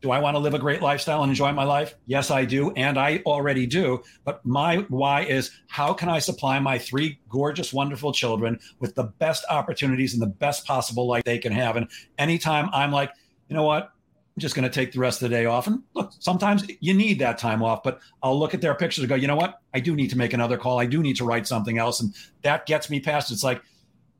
[0.00, 1.94] do I want to live a great lifestyle and enjoy my life?
[2.06, 2.70] Yes, I do.
[2.72, 4.02] And I already do.
[4.24, 9.04] But my why is how can I supply my three gorgeous, wonderful children with the
[9.04, 11.76] best opportunities and the best possible life they can have?
[11.76, 11.88] And
[12.18, 13.10] anytime I'm like,
[13.48, 13.84] you know what?
[13.84, 15.66] I'm just going to take the rest of the day off.
[15.66, 19.08] And look, sometimes you need that time off, but I'll look at their pictures and
[19.08, 19.60] go, you know what?
[19.74, 20.78] I do need to make another call.
[20.78, 22.00] I do need to write something else.
[22.00, 23.32] And that gets me past.
[23.32, 23.60] It's like,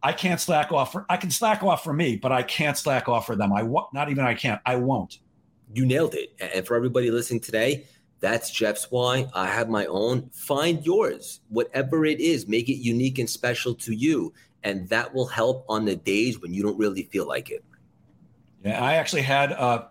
[0.03, 3.09] I can't slack off for, I can slack off for me, but I can't slack
[3.09, 3.53] off for them.
[3.53, 5.19] I won't, not even I can't, I won't
[5.73, 6.35] you nailed it.
[6.41, 7.87] And for everybody listening today,
[8.21, 9.29] that's Jeff's why.
[9.35, 10.31] I have my own.
[10.33, 14.33] Find yours, whatever it is, make it unique and special to you.
[14.65, 17.65] And that will help on the days when you don't really feel like it.
[18.65, 19.85] Yeah, I actually had, uh,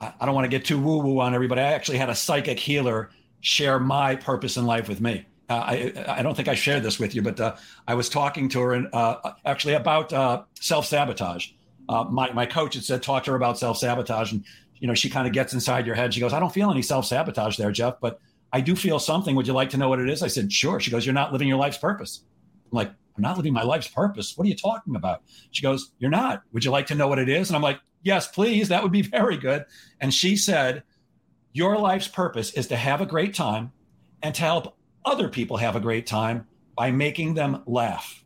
[0.00, 1.60] I don't want to get too woo woo on everybody.
[1.60, 3.10] I actually had a psychic healer
[3.40, 5.26] share my purpose in life with me.
[5.48, 7.56] Uh, I, I don't think I shared this with you, but uh,
[7.86, 11.50] I was talking to her and uh, actually about uh, self sabotage.
[11.88, 14.32] Uh, my, my coach had said, talk to her about self sabotage.
[14.32, 14.44] And
[14.78, 16.12] you know, she kind of gets inside your head.
[16.12, 18.20] She goes, I don't feel any self sabotage there, Jeff, but
[18.52, 19.34] I do feel something.
[19.36, 20.22] Would you like to know what it is?
[20.22, 20.80] I said, sure.
[20.80, 22.22] She goes, You're not living your life's purpose.
[22.70, 24.36] I'm like, I'm not living my life's purpose.
[24.36, 25.22] What are you talking about?
[25.50, 26.42] She goes, You're not.
[26.52, 27.48] Would you like to know what it is?
[27.48, 28.68] And I'm like, Yes, please.
[28.68, 29.64] That would be very good.
[30.00, 30.82] And she said,
[31.52, 33.72] Your life's purpose is to have a great time
[34.22, 36.46] and to help other people have a great time
[36.76, 38.24] by making them laugh.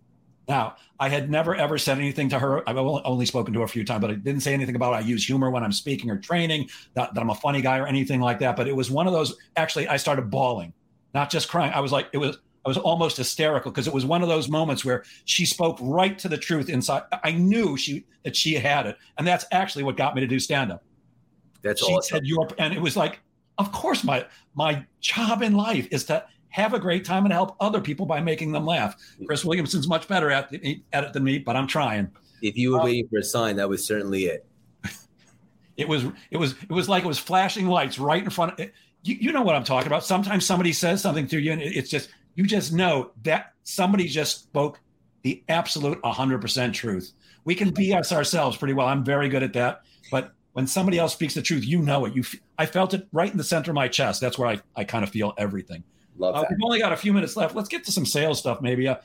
[0.48, 2.68] Now, I had never ever said anything to her.
[2.68, 4.96] I've only spoken to her a few times, but I didn't say anything about it.
[4.96, 7.86] I use humor when I'm speaking or training, that, that I'm a funny guy or
[7.86, 8.54] anything like that.
[8.54, 9.34] But it was one of those.
[9.56, 10.74] Actually, I started bawling,
[11.14, 11.72] not just crying.
[11.72, 12.38] I was like, it was.
[12.62, 16.18] I was almost hysterical because it was one of those moments where she spoke right
[16.18, 17.04] to the truth inside.
[17.24, 20.38] I knew she that she had it, and that's actually what got me to do
[20.38, 20.84] stand up.
[21.62, 22.16] That's all she awesome.
[22.16, 23.20] said your, and it was like,
[23.56, 27.56] of course, my my job in life is to have a great time and help
[27.60, 28.96] other people by making them laugh.
[29.26, 30.52] Chris Williamson's much better at,
[30.92, 32.10] at it than me, but I'm trying.
[32.42, 34.46] If you were um, waiting for a sign, that was certainly it.
[35.76, 38.70] It was it was it was like it was flashing lights right in front of
[39.02, 40.04] you, you know what I'm talking about.
[40.04, 44.42] Sometimes somebody says something to you and it's just you just know that somebody just
[44.42, 44.78] spoke
[45.22, 47.12] the absolute 100% truth.
[47.44, 48.88] We can BS ourselves pretty well.
[48.88, 52.14] I'm very good at that, but when somebody else speaks the truth, you know it.
[52.14, 52.24] You
[52.58, 54.20] I felt it right in the center of my chest.
[54.20, 55.82] That's where I, I kind of feel everything.
[56.20, 57.54] Love uh, We've only got a few minutes left.
[57.56, 58.86] Let's get to some sales stuff, maybe.
[58.86, 58.96] Uh,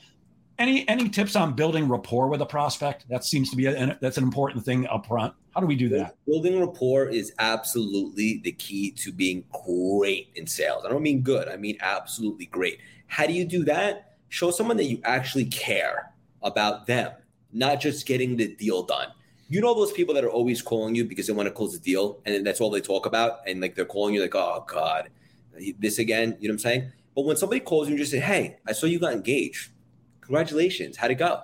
[0.58, 3.08] any any tips on building rapport with a prospect?
[3.08, 5.34] That seems to be a, that's an important thing up front.
[5.54, 6.16] How do we do that?
[6.26, 10.84] Building rapport is absolutely the key to being great in sales.
[10.84, 11.48] I don't mean good.
[11.48, 12.80] I mean absolutely great.
[13.06, 14.16] How do you do that?
[14.28, 16.12] Show someone that you actually care
[16.42, 17.12] about them,
[17.52, 19.08] not just getting the deal done.
[19.48, 21.78] You know those people that are always calling you because they want to close the
[21.78, 25.08] deal, and that's all they talk about, and like they're calling you like, "Oh God,
[25.78, 26.92] this again." You know what I'm saying?
[27.16, 29.70] But when somebody calls you and just say, "Hey, I saw you got engaged.
[30.20, 30.98] Congratulations.
[30.98, 31.40] How'd it go?"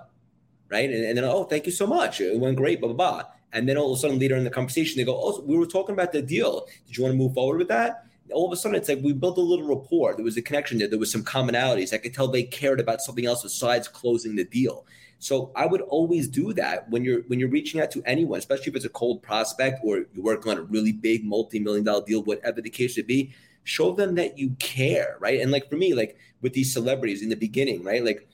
[0.69, 0.89] Right?
[0.89, 2.21] And, and then, "Oh, thank you so much.
[2.21, 3.23] It went great." Blah blah blah.
[3.51, 5.65] And then all of a sudden, later in the conversation, they go, "Oh, we were
[5.65, 6.67] talking about the deal.
[6.87, 9.13] Did you want to move forward with that?" All of a sudden, it's like we
[9.13, 10.15] built a little rapport.
[10.15, 10.87] There was a connection there.
[10.87, 11.91] There was some commonalities.
[11.91, 14.85] I could tell they cared about something else besides closing the deal.
[15.19, 18.67] So I would always do that when you're when you're reaching out to anyone, especially
[18.67, 22.23] if it's a cold prospect or you're working on a really big multi-million dollar deal,
[22.23, 23.33] whatever the case should be.
[23.63, 25.39] Show them that you care, right?
[25.39, 28.03] And like for me, like with these celebrities in the beginning, right?
[28.03, 28.27] Like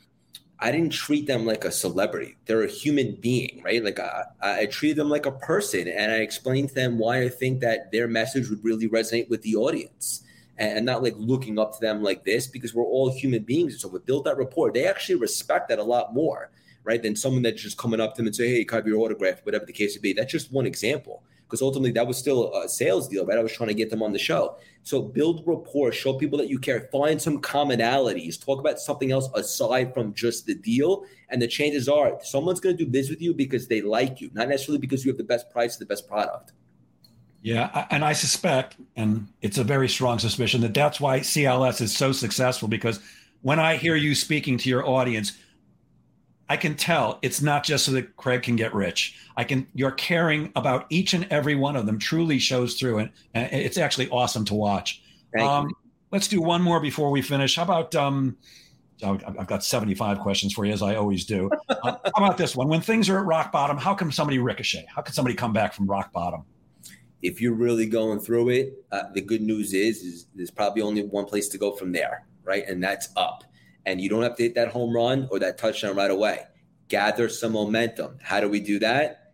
[0.61, 2.35] I didn't treat them like a celebrity.
[2.45, 3.83] They're a human being, right?
[3.83, 7.29] Like I, I treated them like a person, and I explained to them why I
[7.29, 10.23] think that their message would really resonate with the audience,
[10.57, 13.79] and, not like looking up to them like this because we're all human beings.
[13.79, 14.71] So we built that rapport.
[14.73, 16.51] They actually respect that a lot more,
[16.83, 18.99] right, than someone that's just coming up to them and say, "Hey, can I your
[18.99, 20.13] autograph?" Whatever the case may be.
[20.13, 23.39] That's just one example because ultimately that was still a sales deal, right?
[23.39, 24.57] I was trying to get them on the show.
[24.83, 29.27] So build rapport, show people that you care, find some commonalities, talk about something else
[29.33, 31.05] aside from just the deal.
[31.29, 34.29] And the chances are someone's going to do this with you because they like you,
[34.33, 36.51] not necessarily because you have the best price, the best product.
[37.41, 41.95] Yeah, and I suspect, and it's a very strong suspicion, that that's why CLS is
[41.95, 42.99] so successful because
[43.41, 45.37] when I hear you speaking to your audience,
[46.49, 49.15] I can tell it's not just so that Craig can get rich.
[49.37, 52.97] I can you're caring about each and every one of them truly shows through.
[52.99, 55.03] And it's actually awesome to watch.
[55.39, 55.71] Um,
[56.11, 57.55] let's do one more before we finish.
[57.55, 58.35] How about um
[59.01, 61.49] I've got 75 questions for you as I always do.
[61.81, 62.67] Uh, how about this one?
[62.67, 64.85] When things are at rock bottom, how can somebody ricochet?
[64.93, 66.43] How can somebody come back from rock bottom?
[67.21, 71.03] If you're really going through it, uh, the good news is, is there's probably only
[71.03, 72.67] one place to go from there, right?
[72.67, 73.45] And that's up
[73.85, 76.43] and you don't have to hit that home run or that touchdown right away.
[76.87, 78.17] Gather some momentum.
[78.21, 79.33] How do we do that?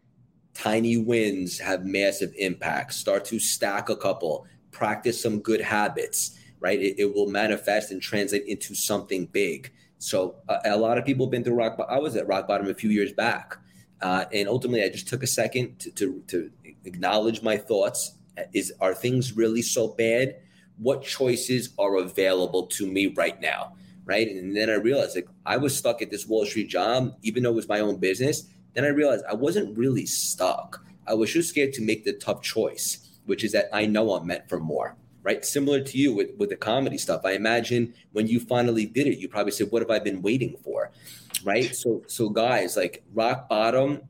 [0.54, 2.93] Tiny wins have massive impact.
[2.93, 6.80] Start to stack a couple, practice some good habits, right?
[6.80, 9.72] It, it will manifest and translate into something big.
[9.98, 11.78] So uh, a lot of people have been through rock.
[11.78, 11.93] bottom.
[11.93, 13.58] I was at rock bottom a few years back,
[14.02, 16.52] uh, and ultimately, I just took a second to, to, to
[16.84, 18.18] acknowledge my thoughts.
[18.54, 20.36] Is are things really so bad?
[20.78, 23.76] What choices are available to me right now?
[24.06, 24.28] Right?
[24.28, 27.49] And then I realized like I was stuck at this Wall Street job, even though
[27.49, 28.43] it was my own business.
[28.74, 30.84] Then I realized I wasn't really stuck.
[31.08, 34.28] I was just scared to make the tough choice, which is that I know I'm
[34.28, 35.43] meant for more, right?
[35.45, 37.22] Similar to you with, with the comedy stuff.
[37.26, 40.58] I imagine when you finally did it, you probably said, What have I been waiting
[40.64, 40.91] for?
[41.43, 41.76] Right.
[41.76, 44.01] So so guys, like rock bottom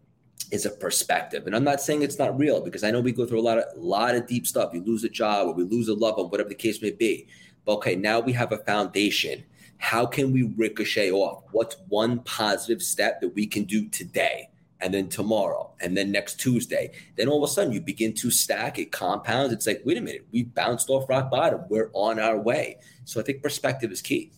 [0.51, 1.47] is a perspective.
[1.47, 3.57] And I'm not saying it's not real because I know we go through a lot
[3.57, 4.73] of lot of deep stuff.
[4.73, 7.27] You lose a job or we lose a loved one, whatever the case may be.
[7.65, 9.43] But okay, now we have a foundation
[9.77, 11.43] how can we ricochet off?
[11.51, 14.49] What's one positive step that we can do today?
[14.81, 16.91] And then tomorrow, and then next Tuesday.
[17.15, 19.53] Then all of a sudden, you begin to stack it, compounds.
[19.53, 21.61] It's like, wait a minute, we bounced off rock bottom.
[21.69, 22.77] We're on our way.
[23.05, 24.31] So I think perspective is key.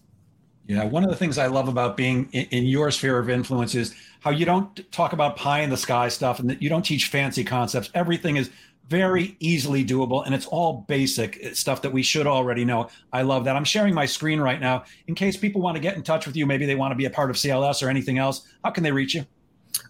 [0.68, 3.74] Yeah, one of the things I love about being in, in, your sphere of influence
[3.74, 6.84] is how you don't talk about pie in the sky stuff and that you don't
[6.84, 7.90] teach fancy concepts.
[7.94, 8.52] Everything is
[8.90, 12.90] very easily doable and it's all basic stuff that we should already know.
[13.12, 13.56] I love that.
[13.56, 14.86] I'm sharing my screen right now.
[15.08, 17.06] In case people want to get in touch with you maybe they want to be
[17.06, 19.26] a part of cls or anything else how can they reach you?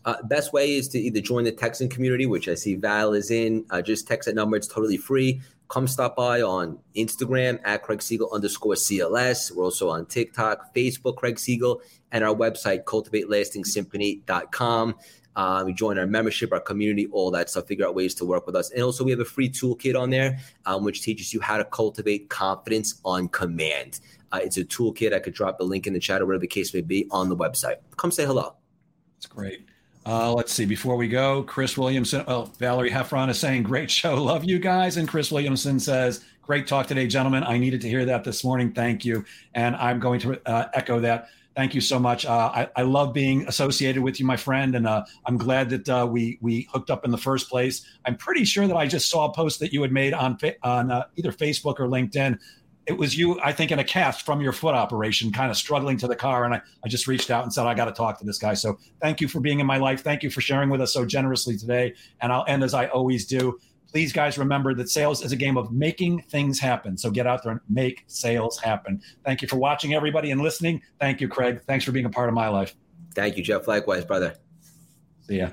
[0.05, 3.31] Uh, best way is to either join the texan community which i see val is
[3.31, 3.65] in.
[3.69, 5.41] Uh, just text that number it's totally free.
[5.69, 11.17] Come stop by on instagram at craig siegel underscore cls we're also on tiktok facebook
[11.17, 11.81] craig siegel
[12.11, 14.95] and our website cultivatelastingsymphony.com
[15.37, 18.55] um, join our membership, our community, all that stuff, figure out ways to work with
[18.55, 18.71] us.
[18.71, 21.63] And also, we have a free toolkit on there, um, which teaches you how to
[21.63, 23.99] cultivate confidence on command.
[24.31, 25.13] Uh, it's a toolkit.
[25.13, 27.29] I could drop the link in the chat or whatever the case may be on
[27.29, 27.75] the website.
[27.95, 28.55] Come say hello.
[29.15, 29.65] That's great.
[30.07, 30.65] Uh, let's see.
[30.65, 32.23] Before we go, Chris Williamson.
[32.27, 36.65] Oh, Valerie Heffron is saying, "Great show, love you guys." And Chris Williamson says, "Great
[36.65, 37.43] talk today, gentlemen.
[37.43, 38.71] I needed to hear that this morning.
[38.71, 39.23] Thank you."
[39.53, 42.23] And I'm going to uh, echo that thank you so much.
[42.23, 45.89] Uh, I, I, love being associated with you, my friend, and uh, I'm glad that
[45.89, 47.83] uh, we we hooked up in the first place.
[48.05, 50.91] I'm pretty sure that I just saw a post that you had made on on
[50.91, 52.37] uh, either Facebook or LinkedIn.
[52.85, 55.97] It was you, I think, in a cast from your foot operation, kind of struggling
[55.97, 58.19] to the car, and I, I just reached out and said I got to talk
[58.19, 58.53] to this guy.
[58.53, 60.03] So thank you for being in my life.
[60.03, 61.95] Thank you for sharing with us so generously today.
[62.21, 63.59] And I'll end as I always do
[63.97, 66.95] please guys remember that sales is a game of making things happen.
[66.95, 69.01] So get out there and make sales happen.
[69.25, 70.83] Thank you for watching everybody and listening.
[70.99, 71.63] Thank you craig.
[71.65, 72.75] Thanks for being a part of my life.
[73.15, 73.67] Thank you jeff.
[73.67, 74.35] Likewise brother.
[75.21, 75.49] See ya